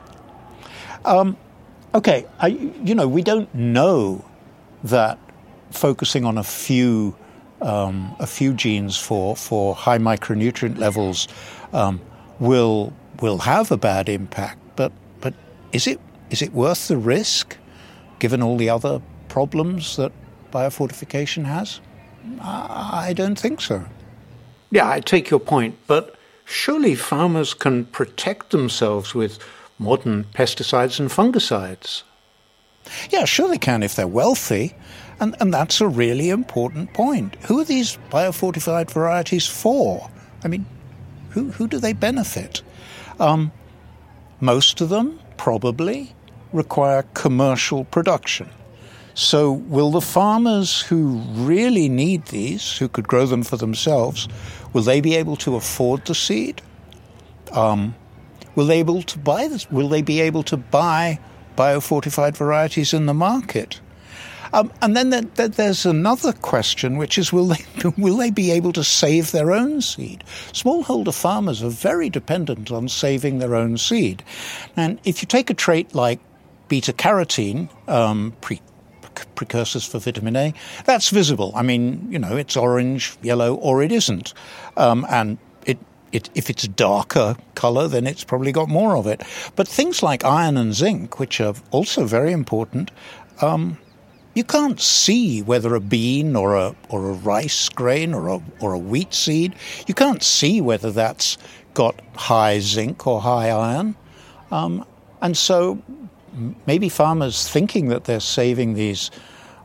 Um, 1.05 1.37
okay, 1.93 2.25
I, 2.39 2.47
you 2.47 2.95
know, 2.95 3.07
we 3.07 3.21
don't 3.21 3.53
know 3.53 4.25
that 4.83 5.19
focusing 5.71 6.25
on 6.25 6.37
a 6.37 6.43
few 6.43 7.15
um, 7.61 8.15
a 8.19 8.27
few 8.27 8.53
genes 8.53 8.97
for, 8.97 9.35
for 9.35 9.75
high 9.75 9.97
micronutrient 9.97 10.77
levels 10.77 11.27
um, 11.73 12.01
will 12.39 12.93
will 13.21 13.37
have 13.39 13.71
a 13.71 13.77
bad 13.77 14.09
impact. 14.09 14.59
But 14.75 14.91
but 15.21 15.33
is 15.71 15.87
it 15.87 15.99
is 16.29 16.41
it 16.41 16.53
worth 16.53 16.87
the 16.87 16.97
risk, 16.97 17.57
given 18.19 18.41
all 18.41 18.57
the 18.57 18.69
other 18.69 19.01
problems 19.29 19.95
that 19.95 20.11
biofortification 20.51 21.45
has? 21.45 21.79
I 22.41 23.13
don't 23.15 23.39
think 23.39 23.61
so. 23.61 23.85
Yeah, 24.71 24.89
I 24.89 24.99
take 24.99 25.29
your 25.29 25.39
point, 25.39 25.77
but 25.87 26.15
surely 26.43 26.95
farmers 26.95 27.53
can 27.53 27.85
protect 27.85 28.49
themselves 28.49 29.13
with 29.13 29.39
modern 29.77 30.25
pesticides 30.33 30.99
and 30.99 31.09
fungicides. 31.09 32.03
Yeah, 33.09 33.25
sure 33.25 33.47
they 33.47 33.57
can 33.57 33.83
if 33.83 33.95
they're 33.95 34.07
wealthy. 34.07 34.75
And, 35.19 35.35
and 35.39 35.53
that's 35.53 35.81
a 35.81 35.87
really 35.87 36.29
important 36.29 36.93
point. 36.93 37.35
Who 37.45 37.59
are 37.59 37.63
these 37.63 37.97
biofortified 38.09 38.91
varieties 38.91 39.47
for? 39.47 40.09
I 40.43 40.47
mean, 40.47 40.65
who, 41.29 41.51
who 41.51 41.67
do 41.67 41.79
they 41.79 41.93
benefit? 41.93 42.61
Um, 43.19 43.51
most 44.41 44.81
of 44.81 44.89
them 44.89 45.19
probably 45.37 46.13
require 46.51 47.03
commercial 47.13 47.85
production. 47.85 48.49
So, 49.13 49.51
will 49.51 49.91
the 49.91 50.01
farmers 50.01 50.81
who 50.81 51.21
really 51.31 51.87
need 51.87 52.25
these, 52.25 52.77
who 52.77 52.89
could 52.89 53.07
grow 53.07 53.25
them 53.25 53.43
for 53.43 53.55
themselves, 53.55 54.27
will 54.73 54.81
they 54.81 54.99
be 54.99 55.15
able 55.15 55.37
to 55.37 55.55
afford 55.55 56.03
the 56.03 56.13
seed? 56.13 56.61
Um, 57.53 57.95
will 58.55 58.65
they 58.65 58.79
able 58.79 59.01
to 59.03 59.17
buy 59.17 59.47
this? 59.47 59.71
Will 59.71 59.87
they 59.87 60.01
be 60.01 60.19
able 60.19 60.43
to 60.43 60.57
buy 60.57 61.19
biofortified 61.55 62.35
varieties 62.35 62.93
in 62.93 63.05
the 63.05 63.13
market. 63.13 63.79
Um, 64.55 64.71
and 64.81 64.95
then 64.95 65.09
there, 65.09 65.21
there, 65.21 65.49
there's 65.49 65.85
another 65.85 66.31
question, 66.31 66.97
which 66.97 67.17
is 67.17 67.33
will 67.33 67.47
they, 67.47 67.65
will 67.97 68.15
they 68.15 68.31
be 68.31 68.51
able 68.51 68.71
to 68.73 68.83
save 68.85 69.31
their 69.31 69.51
own 69.51 69.81
seed? 69.81 70.23
Smallholder 70.53 71.13
farmers 71.13 71.61
are 71.61 71.69
very 71.69 72.09
dependent 72.09 72.71
on 72.71 72.87
saving 72.87 73.39
their 73.39 73.53
own 73.53 73.77
seed. 73.77 74.23
And 74.77 74.99
if 75.03 75.21
you 75.21 75.27
take 75.27 75.49
a 75.49 75.53
trait 75.53 75.93
like 75.93 76.19
beta 76.69 76.93
carotene, 76.93 77.69
um, 77.89 78.33
pre- 78.39 78.61
precursors 79.35 79.85
for 79.85 79.99
vitamin 79.99 80.37
A, 80.37 80.53
that's 80.85 81.09
visible. 81.09 81.51
I 81.53 81.61
mean, 81.61 82.07
you 82.09 82.17
know, 82.17 82.37
it's 82.37 82.55
orange, 82.55 83.17
yellow, 83.21 83.55
or 83.55 83.83
it 83.83 83.91
isn't. 83.91 84.33
Um, 84.77 85.05
and 85.09 85.37
it, 86.15 86.29
if 86.33 86.49
it's 86.49 86.65
darker 86.69 87.35
color, 87.55 87.89
then 87.89 88.07
it's 88.07 88.23
probably 88.23 88.53
got 88.53 88.69
more 88.69 88.95
of 88.95 89.05
it. 89.05 89.21
But 89.57 89.67
things 89.67 90.01
like 90.01 90.23
iron 90.23 90.55
and 90.55 90.73
zinc, 90.73 91.19
which 91.19 91.41
are 91.41 91.55
also 91.71 92.05
very 92.05 92.31
important, 92.31 92.89
um, 93.41 93.77
you 94.35 94.43
can't 94.43 94.79
see 94.79 95.41
whether 95.41 95.73
a 95.73 95.79
bean 95.79 96.35
or 96.35 96.55
a 96.55 96.75
or 96.89 97.09
a 97.09 97.13
rice 97.13 97.69
grain 97.69 98.13
or 98.13 98.27
a 98.27 98.41
or 98.59 98.73
a 98.73 98.77
wheat 98.77 99.13
seed. 99.13 99.55
You 99.87 99.95
can't 99.95 100.21
see 100.21 100.61
whether 100.61 100.91
that's 100.91 101.37
got 101.73 101.99
high 102.15 102.59
zinc 102.59 103.07
or 103.07 103.21
high 103.21 103.49
iron, 103.49 103.95
um, 104.51 104.85
and 105.21 105.35
so 105.35 105.81
maybe 106.67 106.89
farmers 106.89 107.47
thinking 107.47 107.87
that 107.87 108.03
they're 108.03 108.19
saving 108.19 108.75
these 108.75 109.09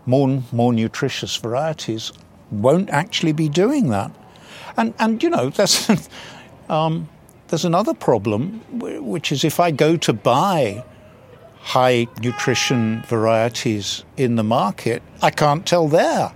more 0.07 0.43
more 0.53 0.73
nutritious 0.73 1.37
varieties 1.37 2.13
won't 2.51 2.89
actually 2.91 3.33
be 3.33 3.49
doing 3.49 3.91
that. 3.91 4.11
And 4.77 4.95
and 4.99 5.23
you 5.23 5.31
know 5.31 5.51
that's 5.59 5.91
Um, 6.71 7.09
there's 7.49 7.65
another 7.65 7.95
problem, 7.95 8.61
which 8.79 9.33
is 9.33 9.43
if 9.45 9.59
I 9.59 9.73
go 9.73 9.97
to 9.97 10.13
buy 10.13 10.85
high 11.61 12.07
nutrition 12.21 13.03
varieties 13.07 14.05
in 14.17 14.37
the 14.37 14.45
market, 14.45 15.03
I 15.23 15.31
can't 15.31 15.67
tell 15.67 15.89
there 15.89 16.33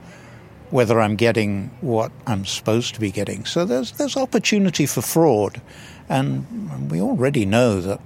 whether 0.71 1.01
I'm 1.01 1.17
getting 1.17 1.71
what 1.81 2.13
I'm 2.27 2.45
supposed 2.45 2.95
to 2.95 3.01
be 3.01 3.11
getting. 3.11 3.45
So 3.45 3.65
there's 3.65 3.93
there's 3.93 4.17
opportunity 4.17 4.87
for 4.87 5.03
fraud, 5.03 5.61
and 6.09 6.91
we 6.91 7.01
already 7.01 7.47
know 7.47 7.81
that 7.81 8.01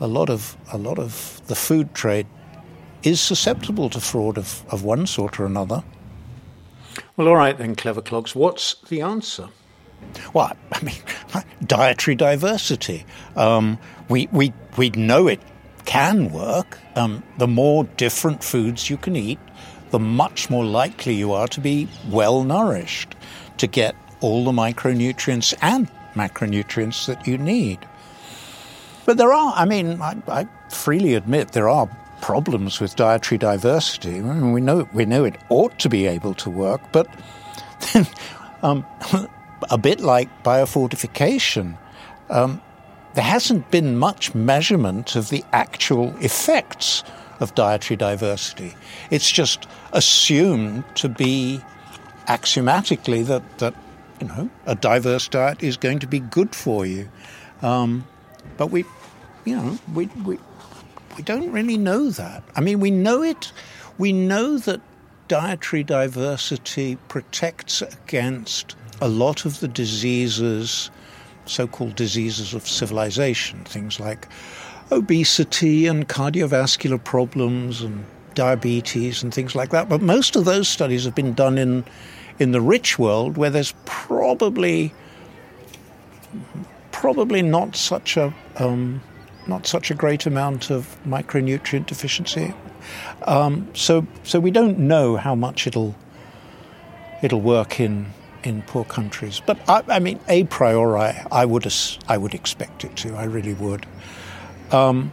a 0.00 0.06
lot 0.06 0.30
of 0.30 0.56
a 0.72 0.78
lot 0.78 0.98
of 0.98 1.40
the 1.46 1.54
food 1.54 1.94
trade 1.94 2.26
is 3.02 3.20
susceptible 3.20 3.88
to 3.90 4.00
fraud 4.00 4.36
of, 4.36 4.64
of 4.68 4.82
one 4.82 5.06
sort 5.06 5.38
or 5.38 5.46
another. 5.46 5.84
Well, 7.16 7.28
all 7.28 7.36
right 7.36 7.56
then, 7.56 7.76
clever 7.76 8.02
clogs. 8.02 8.34
What's 8.34 8.74
the 8.88 9.00
answer? 9.00 9.48
Well, 10.34 10.52
I 10.72 10.82
mean, 10.82 10.96
dietary 11.64 12.16
diversity. 12.16 13.06
Um, 13.36 13.78
we, 14.08 14.28
we, 14.32 14.52
we 14.76 14.90
know 14.90 15.28
it 15.28 15.40
can 15.86 16.30
work. 16.32 16.78
Um, 16.94 17.22
the 17.38 17.48
more 17.48 17.84
different 17.84 18.44
foods 18.44 18.90
you 18.90 18.96
can 18.96 19.16
eat, 19.16 19.38
the 19.90 19.98
much 19.98 20.50
more 20.50 20.64
likely 20.64 21.14
you 21.14 21.32
are 21.32 21.48
to 21.48 21.60
be 21.60 21.88
well 22.10 22.44
nourished, 22.44 23.14
to 23.58 23.66
get 23.66 23.94
all 24.20 24.44
the 24.44 24.52
micronutrients 24.52 25.54
and 25.62 25.88
macronutrients 26.14 27.06
that 27.06 27.26
you 27.26 27.38
need. 27.38 27.78
But 29.04 29.18
there 29.18 29.32
are, 29.32 29.52
I 29.56 29.64
mean, 29.64 30.02
I, 30.02 30.16
I 30.26 30.48
freely 30.68 31.14
admit 31.14 31.52
there 31.52 31.68
are 31.68 31.88
problems 32.20 32.80
with 32.80 32.96
dietary 32.96 33.38
diversity. 33.38 34.16
I 34.16 34.20
mean, 34.20 34.52
we 34.52 34.60
know 34.60 34.88
we 34.92 35.04
know 35.04 35.24
it 35.24 35.36
ought 35.48 35.78
to 35.80 35.88
be 35.88 36.06
able 36.06 36.34
to 36.34 36.50
work, 36.50 36.80
but 36.92 37.06
um, 38.62 38.84
a 39.70 39.78
bit 39.78 40.00
like 40.00 40.28
biofortification, 40.42 41.76
um, 42.30 42.60
there 43.16 43.24
hasn't 43.24 43.70
been 43.70 43.96
much 43.96 44.34
measurement 44.34 45.16
of 45.16 45.30
the 45.30 45.42
actual 45.50 46.14
effects 46.18 47.02
of 47.40 47.54
dietary 47.54 47.96
diversity. 47.96 48.74
It's 49.10 49.32
just 49.32 49.66
assumed 49.94 50.84
to 50.96 51.08
be 51.08 51.62
axiomatically 52.26 53.22
that, 53.22 53.58
that 53.58 53.74
you 54.20 54.28
know, 54.28 54.50
a 54.66 54.74
diverse 54.74 55.28
diet 55.28 55.62
is 55.62 55.78
going 55.78 55.98
to 56.00 56.06
be 56.06 56.20
good 56.20 56.54
for 56.54 56.84
you. 56.84 57.08
Um, 57.62 58.06
but 58.58 58.66
we, 58.66 58.84
you 59.46 59.56
know, 59.56 59.78
we, 59.94 60.06
we, 60.22 60.38
we 61.16 61.22
don't 61.22 61.50
really 61.52 61.78
know 61.78 62.10
that. 62.10 62.42
I 62.54 62.60
mean, 62.60 62.80
we 62.80 62.90
know 62.90 63.22
it, 63.22 63.50
we 63.96 64.12
know 64.12 64.58
that 64.58 64.82
dietary 65.26 65.84
diversity 65.84 66.96
protects 67.08 67.80
against 67.80 68.76
a 69.00 69.08
lot 69.08 69.46
of 69.46 69.60
the 69.60 69.68
diseases, 69.68 70.90
so 71.46 71.66
called 71.66 71.94
diseases 71.94 72.54
of 72.54 72.66
civilization, 72.66 73.64
things 73.64 73.98
like 74.00 74.28
obesity 74.92 75.86
and 75.86 76.08
cardiovascular 76.08 77.02
problems 77.02 77.82
and 77.82 78.04
diabetes 78.34 79.22
and 79.22 79.34
things 79.34 79.54
like 79.54 79.70
that. 79.70 79.88
But 79.88 80.02
most 80.02 80.36
of 80.36 80.44
those 80.44 80.68
studies 80.68 81.04
have 81.04 81.14
been 81.14 81.34
done 81.34 81.58
in 81.58 81.84
in 82.38 82.52
the 82.52 82.60
rich 82.60 82.98
world 82.98 83.36
where 83.36 83.50
there's 83.50 83.74
probably 83.86 84.92
probably 86.92 87.42
not 87.42 87.76
such 87.76 88.16
a 88.16 88.32
um, 88.56 89.00
not 89.46 89.66
such 89.66 89.90
a 89.90 89.94
great 89.94 90.26
amount 90.26 90.70
of 90.70 90.96
micronutrient 91.06 91.86
deficiency. 91.86 92.54
Um, 93.22 93.68
so 93.74 94.06
so 94.22 94.38
we 94.38 94.50
don't 94.50 94.78
know 94.78 95.16
how 95.16 95.34
much 95.34 95.66
it'll 95.66 95.94
it'll 97.22 97.40
work 97.40 97.80
in 97.80 98.12
in 98.46 98.62
poor 98.62 98.84
countries. 98.84 99.42
But 99.44 99.58
I, 99.68 99.82
I 99.88 99.98
mean, 99.98 100.20
a 100.28 100.44
priori, 100.44 101.12
I 101.32 101.44
would 101.44 101.66
I 102.08 102.16
would 102.16 102.34
expect 102.34 102.84
it 102.84 102.96
to. 102.96 103.14
I 103.16 103.24
really 103.24 103.54
would. 103.54 103.84
Um, 104.70 105.10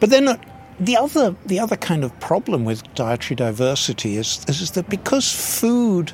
but 0.00 0.10
then 0.10 0.28
uh, 0.28 0.36
the 0.80 0.96
other 0.96 1.36
the 1.46 1.60
other 1.60 1.76
kind 1.76 2.02
of 2.04 2.18
problem 2.20 2.64
with 2.64 2.82
dietary 2.94 3.36
diversity 3.36 4.16
is, 4.16 4.44
is 4.48 4.70
that 4.72 4.88
because 4.88 5.30
food 5.60 6.12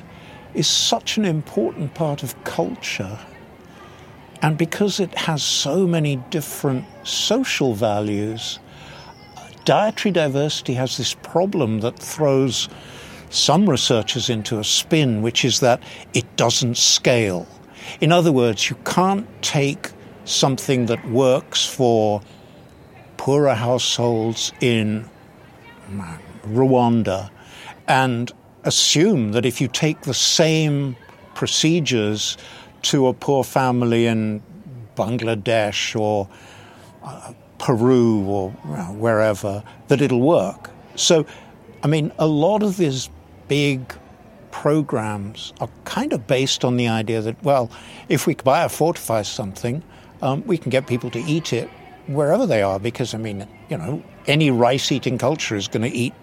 is 0.53 0.67
such 0.67 1.17
an 1.17 1.25
important 1.25 1.93
part 1.93 2.23
of 2.23 2.43
culture, 2.43 3.17
and 4.41 4.57
because 4.57 4.99
it 4.99 5.17
has 5.17 5.41
so 5.41 5.87
many 5.87 6.17
different 6.29 6.85
social 7.03 7.73
values, 7.73 8.59
dietary 9.63 10.11
diversity 10.11 10.73
has 10.73 10.97
this 10.97 11.13
problem 11.13 11.79
that 11.79 11.97
throws 11.97 12.67
some 13.31 13.69
researchers 13.69 14.29
into 14.29 14.59
a 14.59 14.63
spin, 14.63 15.21
which 15.21 15.43
is 15.43 15.61
that 15.61 15.81
it 16.13 16.35
doesn't 16.35 16.77
scale. 16.77 17.47
In 17.99 18.11
other 18.11 18.31
words, 18.31 18.69
you 18.69 18.75
can't 18.85 19.27
take 19.41 19.91
something 20.25 20.85
that 20.85 21.09
works 21.09 21.65
for 21.65 22.21
poorer 23.17 23.55
households 23.55 24.51
in 24.61 25.09
Rwanda 26.43 27.29
and 27.87 28.31
assume 28.63 29.31
that 29.31 29.45
if 29.45 29.59
you 29.59 29.67
take 29.67 30.01
the 30.01 30.13
same 30.13 30.95
procedures 31.33 32.37
to 32.83 33.07
a 33.07 33.13
poor 33.13 33.43
family 33.43 34.07
in 34.07 34.41
Bangladesh 34.95 35.99
or 35.99 36.27
uh, 37.03 37.33
Peru 37.57 38.23
or 38.25 38.51
wherever, 38.91 39.63
that 39.87 40.01
it'll 40.01 40.21
work. 40.21 40.69
So, 40.95 41.25
I 41.83 41.87
mean, 41.87 42.11
a 42.19 42.27
lot 42.27 42.63
of 42.63 42.77
these 42.77 43.09
big 43.51 43.93
programs 44.51 45.51
are 45.59 45.67
kind 45.83 46.13
of 46.13 46.25
based 46.25 46.63
on 46.63 46.77
the 46.77 46.87
idea 46.87 47.19
that, 47.19 47.35
well, 47.43 47.69
if 48.07 48.25
we 48.25 48.33
biofortify 48.33 49.25
something, 49.25 49.83
um, 50.21 50.41
we 50.47 50.57
can 50.57 50.69
get 50.69 50.87
people 50.87 51.11
to 51.11 51.19
eat 51.19 51.51
it 51.51 51.69
wherever 52.07 52.45
they 52.45 52.61
are 52.61 52.79
because, 52.79 53.13
I 53.13 53.17
mean, 53.17 53.45
you 53.69 53.77
know, 53.77 54.01
any 54.25 54.51
rice 54.51 54.89
eating 54.89 55.17
culture 55.17 55.57
is 55.57 55.67
going 55.67 55.81
to 55.81 55.93
eat 55.93 56.13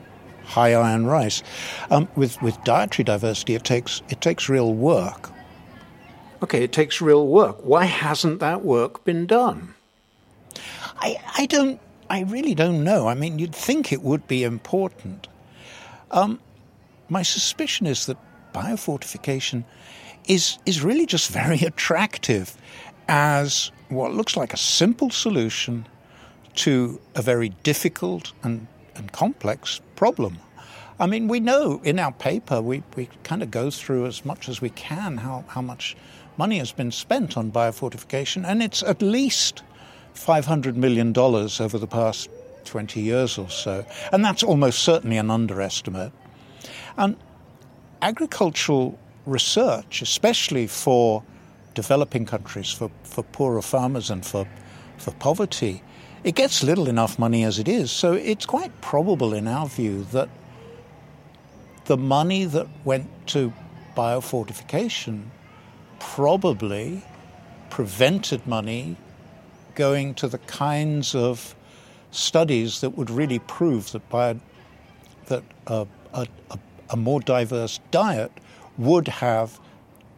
high 0.44 0.72
iron 0.72 1.04
rice. 1.04 1.42
Um, 1.90 2.08
with 2.16 2.40
with 2.40 2.56
dietary 2.64 3.04
diversity, 3.04 3.54
it 3.54 3.64
takes 3.64 4.00
it 4.08 4.22
takes 4.22 4.48
real 4.48 4.72
work. 4.72 5.30
Okay, 6.42 6.64
it 6.64 6.72
takes 6.72 7.02
real 7.02 7.26
work. 7.26 7.58
Why 7.62 7.84
hasn't 7.84 8.40
that 8.40 8.64
work 8.64 9.04
been 9.04 9.26
done? 9.26 9.74
I 10.96 11.18
I 11.36 11.44
don't. 11.44 11.78
I 12.08 12.22
really 12.22 12.54
don't 12.54 12.84
know. 12.84 13.06
I 13.06 13.12
mean, 13.12 13.38
you'd 13.38 13.54
think 13.54 13.92
it 13.92 14.00
would 14.00 14.26
be 14.26 14.44
important. 14.44 15.28
Um, 16.10 16.40
my 17.08 17.22
suspicion 17.22 17.86
is 17.86 18.06
that 18.06 18.16
biofortification 18.52 19.64
is 20.26 20.58
is 20.66 20.82
really 20.82 21.06
just 21.06 21.30
very 21.30 21.60
attractive 21.72 22.56
as 23.08 23.70
what 23.88 24.12
looks 24.12 24.36
like 24.36 24.52
a 24.52 24.58
simple 24.58 25.10
solution 25.10 25.86
to 26.54 27.00
a 27.14 27.22
very 27.22 27.50
difficult 27.62 28.32
and 28.42 28.66
and 28.96 29.12
complex 29.12 29.80
problem. 29.96 30.38
I 31.00 31.06
mean, 31.06 31.28
we 31.28 31.38
know 31.38 31.80
in 31.84 31.98
our 32.00 32.10
paper, 32.10 32.60
we, 32.60 32.82
we 32.96 33.08
kind 33.22 33.42
of 33.42 33.52
go 33.52 33.70
through 33.70 34.06
as 34.06 34.24
much 34.24 34.48
as 34.48 34.60
we 34.60 34.70
can 34.70 35.18
how, 35.18 35.44
how 35.46 35.62
much 35.62 35.96
money 36.36 36.58
has 36.58 36.72
been 36.72 36.90
spent 36.90 37.36
on 37.36 37.52
biofortification, 37.52 38.44
and 38.44 38.62
it's 38.62 38.82
at 38.82 39.00
least 39.00 39.62
$500 40.14 40.74
million 40.74 41.16
over 41.16 41.78
the 41.78 41.86
past 41.86 42.28
20 42.64 43.00
years 43.00 43.38
or 43.38 43.48
so. 43.48 43.86
And 44.12 44.24
that's 44.24 44.42
almost 44.42 44.80
certainly 44.80 45.16
an 45.18 45.30
underestimate. 45.30 46.12
And 46.98 47.16
agricultural 48.02 48.98
research, 49.24 50.02
especially 50.02 50.66
for 50.66 51.22
developing 51.74 52.26
countries, 52.26 52.72
for, 52.72 52.90
for 53.04 53.22
poorer 53.22 53.62
farmers 53.62 54.10
and 54.10 54.26
for, 54.26 54.48
for 54.96 55.12
poverty, 55.12 55.82
it 56.24 56.34
gets 56.34 56.64
little 56.64 56.88
enough 56.88 57.16
money 57.16 57.44
as 57.44 57.60
it 57.60 57.68
is. 57.68 57.92
So 57.92 58.14
it's 58.14 58.44
quite 58.44 58.80
probable, 58.80 59.32
in 59.32 59.46
our 59.46 59.68
view, 59.68 60.02
that 60.10 60.28
the 61.84 61.96
money 61.96 62.44
that 62.44 62.66
went 62.84 63.08
to 63.28 63.52
biofortification 63.96 65.26
probably 66.00 67.04
prevented 67.70 68.44
money 68.44 68.96
going 69.76 70.14
to 70.14 70.26
the 70.26 70.38
kinds 70.38 71.14
of 71.14 71.54
studies 72.10 72.80
that 72.80 72.90
would 72.90 73.10
really 73.10 73.38
prove 73.38 73.92
that 73.92 74.02
that 75.26 75.44
a, 75.66 75.86
a, 76.14 76.26
a 76.50 76.58
more 76.96 77.20
diverse 77.20 77.80
diet 77.90 78.32
would 78.76 79.08
have 79.08 79.58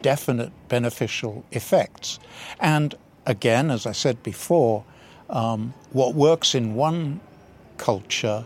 definite 0.03 0.53
beneficial 0.69 1.45
effects. 1.53 2.19
And 2.59 2.95
again, 3.27 3.71
as 3.71 3.87
I 3.87 3.93
said 3.93 4.23
before, 4.23 4.85
um, 5.29 5.75
what 5.93 6.15
works 6.15 6.55
in 6.55 6.75
one 6.75 7.21
culture 7.77 8.45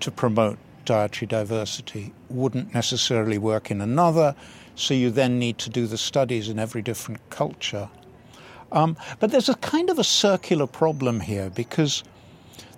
to 0.00 0.10
promote 0.10 0.58
dietary 0.84 1.26
diversity 1.26 2.12
wouldn't 2.28 2.72
necessarily 2.74 3.38
work 3.38 3.70
in 3.70 3.80
another, 3.80 4.34
so 4.74 4.94
you 4.94 5.10
then 5.10 5.38
need 5.38 5.58
to 5.58 5.70
do 5.70 5.86
the 5.86 5.98
studies 5.98 6.48
in 6.48 6.58
every 6.58 6.82
different 6.82 7.20
culture. 7.30 7.88
Um, 8.70 8.96
but 9.18 9.30
there's 9.30 9.48
a 9.48 9.54
kind 9.56 9.90
of 9.90 9.98
a 9.98 10.04
circular 10.04 10.66
problem 10.66 11.20
here 11.20 11.50
because 11.50 12.04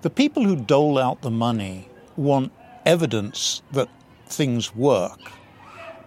the 0.02 0.10
people 0.10 0.44
who 0.44 0.56
dole 0.56 0.98
out 0.98 1.22
the 1.22 1.30
money 1.30 1.88
want 2.16 2.52
evidence 2.86 3.62
that 3.72 3.88
things 4.30 4.74
work. 4.74 5.20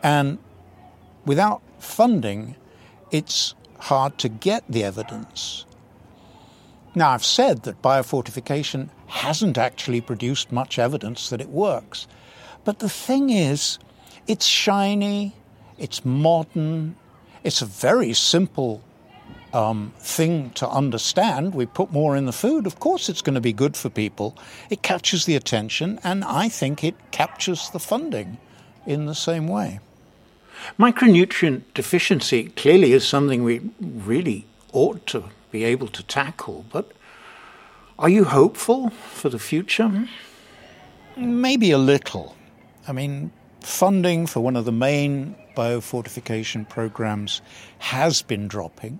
And 0.01 0.37
without 1.25 1.61
funding, 1.79 2.55
it's 3.11 3.55
hard 3.79 4.17
to 4.19 4.29
get 4.29 4.63
the 4.67 4.83
evidence. 4.83 5.65
Now, 6.95 7.11
I've 7.11 7.25
said 7.25 7.63
that 7.63 7.81
biofortification 7.81 8.89
hasn't 9.07 9.57
actually 9.57 10.01
produced 10.01 10.51
much 10.51 10.77
evidence 10.77 11.29
that 11.29 11.41
it 11.41 11.49
works. 11.49 12.07
But 12.63 12.79
the 12.79 12.89
thing 12.89 13.29
is, 13.29 13.79
it's 14.27 14.45
shiny, 14.45 15.33
it's 15.77 16.05
modern, 16.05 16.95
it's 17.43 17.61
a 17.61 17.65
very 17.65 18.13
simple 18.13 18.81
um, 19.53 19.93
thing 19.99 20.49
to 20.51 20.67
understand. 20.67 21.53
We 21.53 21.65
put 21.65 21.91
more 21.91 22.17
in 22.17 22.25
the 22.25 22.31
food, 22.33 22.65
of 22.65 22.79
course, 22.79 23.07
it's 23.07 23.21
going 23.21 23.35
to 23.35 23.41
be 23.41 23.53
good 23.53 23.77
for 23.77 23.89
people. 23.89 24.35
It 24.69 24.81
catches 24.81 25.25
the 25.25 25.35
attention, 25.35 25.99
and 26.03 26.23
I 26.23 26.49
think 26.49 26.83
it 26.83 26.95
captures 27.11 27.69
the 27.69 27.79
funding 27.79 28.39
in 28.85 29.05
the 29.05 29.15
same 29.15 29.47
way. 29.47 29.79
Micronutrient 30.79 31.63
deficiency 31.73 32.45
clearly 32.49 32.93
is 32.93 33.07
something 33.07 33.43
we 33.43 33.61
really 33.79 34.45
ought 34.71 35.05
to 35.07 35.25
be 35.51 35.63
able 35.63 35.87
to 35.87 36.03
tackle. 36.03 36.65
But 36.71 36.91
are 37.99 38.09
you 38.09 38.23
hopeful 38.23 38.89
for 38.89 39.29
the 39.29 39.39
future? 39.39 40.07
Maybe 41.15 41.71
a 41.71 41.77
little. 41.77 42.35
I 42.87 42.91
mean, 42.91 43.31
funding 43.59 44.25
for 44.25 44.39
one 44.39 44.55
of 44.55 44.65
the 44.65 44.71
main 44.71 45.35
biofortification 45.55 46.67
programs 46.67 47.41
has 47.79 48.21
been 48.21 48.47
dropping. 48.47 48.99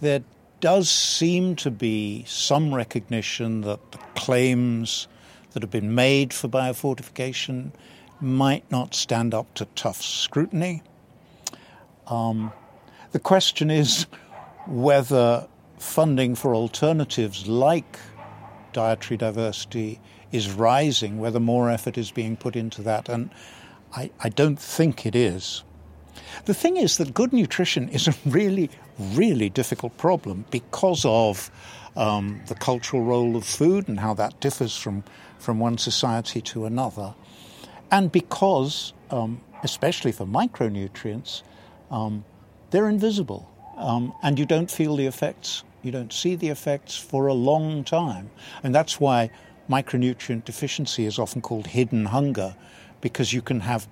There 0.00 0.22
does 0.60 0.90
seem 0.90 1.56
to 1.56 1.70
be 1.70 2.24
some 2.26 2.74
recognition 2.74 3.62
that 3.62 3.92
the 3.92 3.98
claims 4.14 5.08
that 5.52 5.62
have 5.62 5.70
been 5.70 5.94
made 5.94 6.32
for 6.32 6.48
biofortification 6.48 7.72
might 8.20 8.70
not 8.70 8.94
stand 8.94 9.34
up 9.34 9.52
to 9.54 9.66
tough 9.74 10.02
scrutiny. 10.02 10.82
Um, 12.06 12.52
the 13.12 13.18
question 13.20 13.70
is 13.70 14.06
whether 14.66 15.46
funding 15.78 16.34
for 16.34 16.54
alternatives 16.54 17.46
like 17.46 17.98
dietary 18.72 19.16
diversity 19.16 20.00
is 20.32 20.50
rising, 20.50 21.18
whether 21.18 21.40
more 21.40 21.70
effort 21.70 21.96
is 21.96 22.10
being 22.10 22.36
put 22.36 22.56
into 22.56 22.82
that. 22.82 23.08
And 23.08 23.30
I, 23.94 24.10
I 24.20 24.28
don't 24.28 24.58
think 24.58 25.06
it 25.06 25.14
is. 25.14 25.64
The 26.44 26.54
thing 26.54 26.76
is 26.76 26.96
that 26.98 27.14
good 27.14 27.32
nutrition 27.32 27.88
is 27.88 28.08
a 28.08 28.14
really, 28.26 28.70
really 28.98 29.48
difficult 29.48 29.96
problem 29.98 30.44
because 30.50 31.04
of 31.04 31.50
um, 31.96 32.40
the 32.46 32.54
cultural 32.54 33.02
role 33.02 33.36
of 33.36 33.44
food 33.44 33.88
and 33.88 34.00
how 34.00 34.14
that 34.14 34.40
differs 34.40 34.76
from, 34.76 35.04
from 35.38 35.58
one 35.58 35.78
society 35.78 36.40
to 36.42 36.66
another. 36.66 37.14
And 37.90 38.10
because, 38.12 38.92
um, 39.10 39.40
especially 39.62 40.12
for 40.12 40.26
micronutrients, 40.26 41.42
um, 41.90 42.24
they're 42.70 42.88
invisible 42.88 43.48
um, 43.76 44.12
and 44.22 44.38
you 44.38 44.46
don't 44.46 44.70
feel 44.70 44.96
the 44.96 45.06
effects. 45.06 45.62
You 45.82 45.92
don't 45.92 46.12
see 46.12 46.34
the 46.34 46.48
effects 46.48 46.96
for 46.96 47.26
a 47.26 47.34
long 47.34 47.84
time. 47.84 48.30
And 48.62 48.74
that's 48.74 48.98
why 48.98 49.30
micronutrient 49.70 50.44
deficiency 50.44 51.06
is 51.06 51.18
often 51.18 51.40
called 51.40 51.68
hidden 51.68 52.06
hunger 52.06 52.56
because 53.00 53.32
you 53.32 53.42
can 53.42 53.60
have 53.60 53.86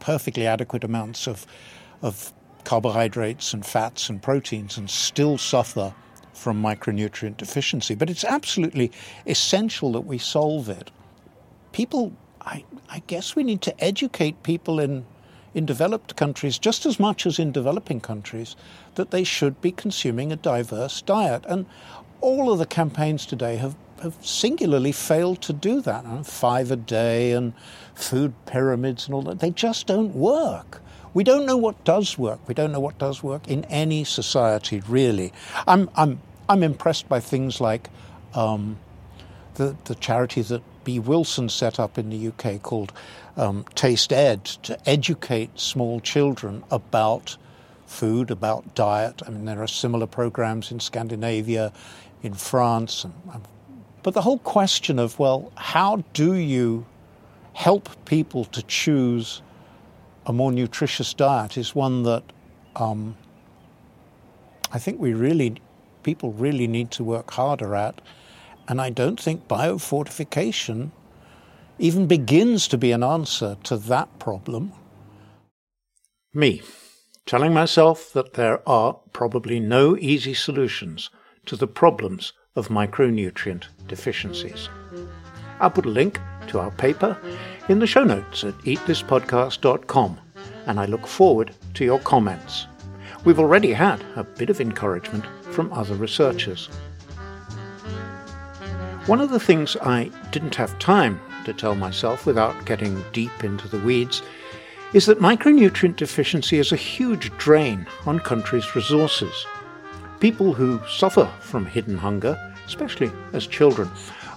perfectly 0.00 0.46
adequate 0.46 0.84
amounts 0.84 1.26
of, 1.26 1.46
of 2.02 2.32
carbohydrates 2.64 3.52
and 3.52 3.64
fats 3.64 4.08
and 4.08 4.22
proteins 4.22 4.76
and 4.76 4.90
still 4.90 5.38
suffer 5.38 5.94
from 6.32 6.62
micronutrient 6.62 7.36
deficiency. 7.36 7.94
But 7.94 8.10
it's 8.10 8.24
absolutely 8.24 8.90
essential 9.26 9.92
that 9.92 10.02
we 10.02 10.18
solve 10.18 10.68
it. 10.68 10.90
People, 11.72 12.12
I, 12.40 12.64
I 12.88 13.02
guess 13.06 13.36
we 13.36 13.44
need 13.44 13.62
to 13.62 13.84
educate 13.84 14.42
people 14.42 14.80
in, 14.80 15.06
in 15.54 15.66
developed 15.66 16.16
countries 16.16 16.58
just 16.58 16.86
as 16.86 16.98
much 16.98 17.26
as 17.26 17.38
in 17.38 17.52
developing 17.52 18.00
countries 18.00 18.56
that 18.96 19.10
they 19.10 19.24
should 19.24 19.60
be 19.60 19.72
consuming 19.72 20.32
a 20.32 20.36
diverse 20.36 21.02
diet. 21.02 21.44
And 21.48 21.66
all 22.20 22.52
of 22.52 22.58
the 22.58 22.66
campaigns 22.66 23.26
today 23.26 23.56
have 23.56 23.76
have 24.02 24.16
singularly 24.20 24.92
failed 24.92 25.40
to 25.42 25.52
do 25.52 25.80
that. 25.82 26.26
Five 26.26 26.70
a 26.70 26.76
day 26.76 27.32
and 27.32 27.52
food 27.94 28.34
pyramids 28.46 29.06
and 29.06 29.14
all 29.14 29.22
that, 29.22 29.40
they 29.40 29.50
just 29.50 29.86
don't 29.86 30.14
work. 30.14 30.80
We 31.14 31.22
don't 31.22 31.46
know 31.46 31.56
what 31.56 31.84
does 31.84 32.18
work. 32.18 32.40
We 32.48 32.54
don't 32.54 32.72
know 32.72 32.80
what 32.80 32.98
does 32.98 33.22
work 33.22 33.46
in 33.46 33.64
any 33.66 34.02
society, 34.02 34.82
really. 34.88 35.32
I'm, 35.66 35.88
I'm, 35.94 36.20
I'm 36.48 36.62
impressed 36.62 37.08
by 37.08 37.20
things 37.20 37.60
like 37.60 37.88
um, 38.34 38.78
the, 39.54 39.76
the 39.84 39.94
charity 39.94 40.42
that 40.42 40.62
Bee 40.82 40.98
Wilson 40.98 41.48
set 41.48 41.78
up 41.78 41.98
in 41.98 42.10
the 42.10 42.28
UK 42.28 42.60
called 42.62 42.92
um, 43.36 43.64
TastEd 43.74 44.60
to 44.62 44.88
educate 44.88 45.58
small 45.58 46.00
children 46.00 46.64
about 46.70 47.36
food, 47.86 48.30
about 48.30 48.74
diet. 48.74 49.22
I 49.26 49.30
mean, 49.30 49.44
there 49.44 49.62
are 49.62 49.68
similar 49.68 50.06
programs 50.06 50.72
in 50.72 50.80
Scandinavia, 50.80 51.72
in 52.22 52.34
France, 52.34 53.04
and 53.04 53.14
but 54.04 54.12
the 54.12 54.20
whole 54.20 54.38
question 54.38 54.98
of, 54.98 55.18
well, 55.18 55.50
how 55.56 56.04
do 56.12 56.34
you 56.34 56.84
help 57.54 57.88
people 58.04 58.44
to 58.44 58.62
choose 58.64 59.40
a 60.26 60.32
more 60.32 60.52
nutritious 60.52 61.14
diet 61.14 61.56
is 61.56 61.74
one 61.74 62.02
that 62.02 62.22
um, 62.76 63.16
I 64.70 64.78
think 64.78 65.00
we 65.00 65.14
really, 65.14 65.56
people 66.02 66.32
really 66.32 66.66
need 66.66 66.90
to 66.92 67.02
work 67.02 67.30
harder 67.30 67.74
at. 67.74 68.02
And 68.68 68.78
I 68.78 68.90
don't 68.90 69.18
think 69.18 69.48
biofortification 69.48 70.90
even 71.78 72.06
begins 72.06 72.68
to 72.68 72.76
be 72.76 72.92
an 72.92 73.02
answer 73.02 73.56
to 73.64 73.78
that 73.78 74.18
problem. 74.18 74.72
Me, 76.34 76.60
telling 77.24 77.54
myself 77.54 78.12
that 78.12 78.34
there 78.34 78.68
are 78.68 78.98
probably 79.14 79.60
no 79.60 79.96
easy 79.96 80.34
solutions 80.34 81.08
to 81.46 81.56
the 81.56 81.66
problems 81.66 82.34
of 82.56 82.68
micronutrient 82.68 83.64
deficiencies. 83.88 84.68
I'll 85.60 85.70
put 85.70 85.86
a 85.86 85.90
link 85.90 86.20
to 86.48 86.60
our 86.60 86.70
paper 86.72 87.16
in 87.68 87.78
the 87.78 87.86
show 87.86 88.04
notes 88.04 88.44
at 88.44 88.54
eatthispodcast.com, 88.58 90.18
and 90.66 90.80
I 90.80 90.86
look 90.86 91.06
forward 91.06 91.54
to 91.74 91.84
your 91.84 91.98
comments. 92.00 92.66
We've 93.24 93.38
already 93.38 93.72
had 93.72 94.04
a 94.16 94.24
bit 94.24 94.50
of 94.50 94.60
encouragement 94.60 95.24
from 95.52 95.72
other 95.72 95.94
researchers. 95.94 96.66
One 99.06 99.20
of 99.20 99.30
the 99.30 99.40
things 99.40 99.76
I 99.82 100.10
didn't 100.30 100.54
have 100.54 100.78
time 100.78 101.20
to 101.44 101.52
tell 101.52 101.74
myself 101.74 102.26
without 102.26 102.64
getting 102.64 103.02
deep 103.12 103.44
into 103.44 103.68
the 103.68 103.80
weeds 103.80 104.22
is 104.92 105.06
that 105.06 105.20
micronutrient 105.20 105.96
deficiency 105.96 106.58
is 106.58 106.72
a 106.72 106.76
huge 106.76 107.36
drain 107.36 107.86
on 108.06 108.20
countries' 108.20 108.76
resources. 108.76 109.46
People 110.24 110.54
who 110.54 110.80
suffer 110.88 111.30
from 111.38 111.66
hidden 111.66 111.98
hunger, 111.98 112.34
especially 112.64 113.12
as 113.34 113.46
children, 113.46 113.90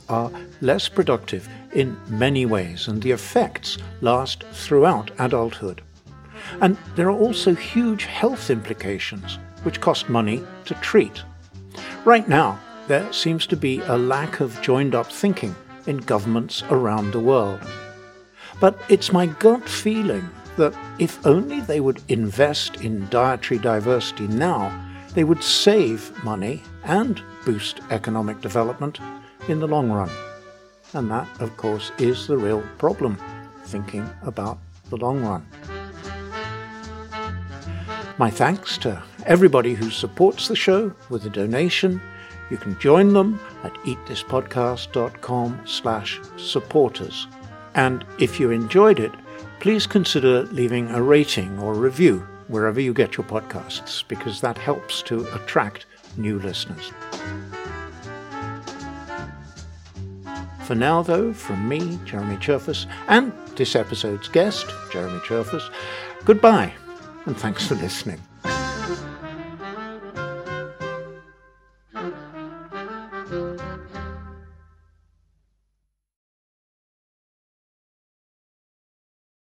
are 0.09 0.29
less 0.59 0.89
productive 0.89 1.47
in 1.71 1.95
many 2.09 2.45
ways, 2.45 2.89
and 2.89 3.01
the 3.01 3.11
effects 3.11 3.77
last 4.01 4.43
throughout 4.51 5.11
adulthood. 5.17 5.81
And 6.59 6.75
there 6.97 7.07
are 7.09 7.17
also 7.17 7.55
huge 7.55 8.03
health 8.03 8.49
implications, 8.49 9.39
which 9.63 9.79
cost 9.79 10.09
money 10.09 10.43
to 10.65 10.73
treat. 10.73 11.23
Right 12.03 12.27
now, 12.27 12.59
there 12.89 13.09
seems 13.13 13.47
to 13.47 13.55
be 13.55 13.79
a 13.85 13.97
lack 13.97 14.41
of 14.41 14.61
joined 14.61 14.93
up 14.93 15.09
thinking 15.09 15.55
in 15.85 15.99
governments 15.99 16.63
around 16.69 17.11
the 17.11 17.21
world. 17.21 17.61
But 18.59 18.77
it's 18.89 19.13
my 19.13 19.27
gut 19.27 19.69
feeling 19.69 20.29
that 20.57 20.75
if 20.99 21.25
only 21.25 21.61
they 21.61 21.79
would 21.79 22.01
invest 22.09 22.81
in 22.81 23.07
dietary 23.07 23.61
diversity 23.61 24.27
now, 24.27 24.83
they 25.17 25.23
would 25.23 25.43
save 25.43 26.13
money 26.23 26.61
and 26.83 27.23
boost 27.43 27.79
economic 27.89 28.39
development 28.39 28.99
in 29.47 29.59
the 29.59 29.67
long 29.67 29.89
run. 29.91 30.11
And 30.93 31.09
that, 31.09 31.27
of 31.41 31.57
course, 31.57 31.91
is 31.97 32.27
the 32.27 32.37
real 32.37 32.61
problem, 32.77 33.17
thinking 33.65 34.07
about 34.21 34.59
the 34.91 34.97
long 34.97 35.23
run. 35.23 35.43
My 38.19 38.29
thanks 38.29 38.77
to 38.77 39.01
everybody 39.25 39.73
who 39.73 39.89
supports 39.89 40.47
the 40.47 40.55
show 40.55 40.93
with 41.09 41.25
a 41.25 41.31
donation. 41.31 41.99
You 42.51 42.57
can 42.57 42.77
join 42.79 43.13
them 43.13 43.39
at 43.63 43.73
eatthispodcast.com 43.85 45.61
slash 45.65 46.21
supporters. 46.37 47.25
And 47.73 48.05
if 48.19 48.39
you 48.39 48.51
enjoyed 48.51 48.99
it, 48.99 49.13
please 49.61 49.87
consider 49.87 50.43
leaving 50.43 50.91
a 50.91 51.01
rating 51.01 51.57
or 51.57 51.73
review 51.73 52.27
wherever 52.47 52.79
you 52.79 52.93
get 52.93 53.17
your 53.17 53.25
podcasts, 53.25 54.07
because 54.07 54.41
that 54.41 54.57
helps 54.57 55.01
to 55.03 55.27
attract 55.35 55.85
new 56.17 56.39
listeners. 56.39 56.91
For 60.63 60.75
now, 60.75 61.01
though, 61.01 61.31
from 61.31 61.67
me, 61.67 61.97
Jeremy 62.05 62.35
Cherfas, 62.37 62.87
and 63.07 63.31
this 63.55 63.75
episode's 63.75 64.27
guest, 64.27 64.65
Jeremy 64.91 65.19
Cherfas, 65.19 65.71
goodbye, 66.25 66.73
and 67.25 67.37
thanks 67.37 67.65
for 67.65 67.75
listening. 67.75 68.19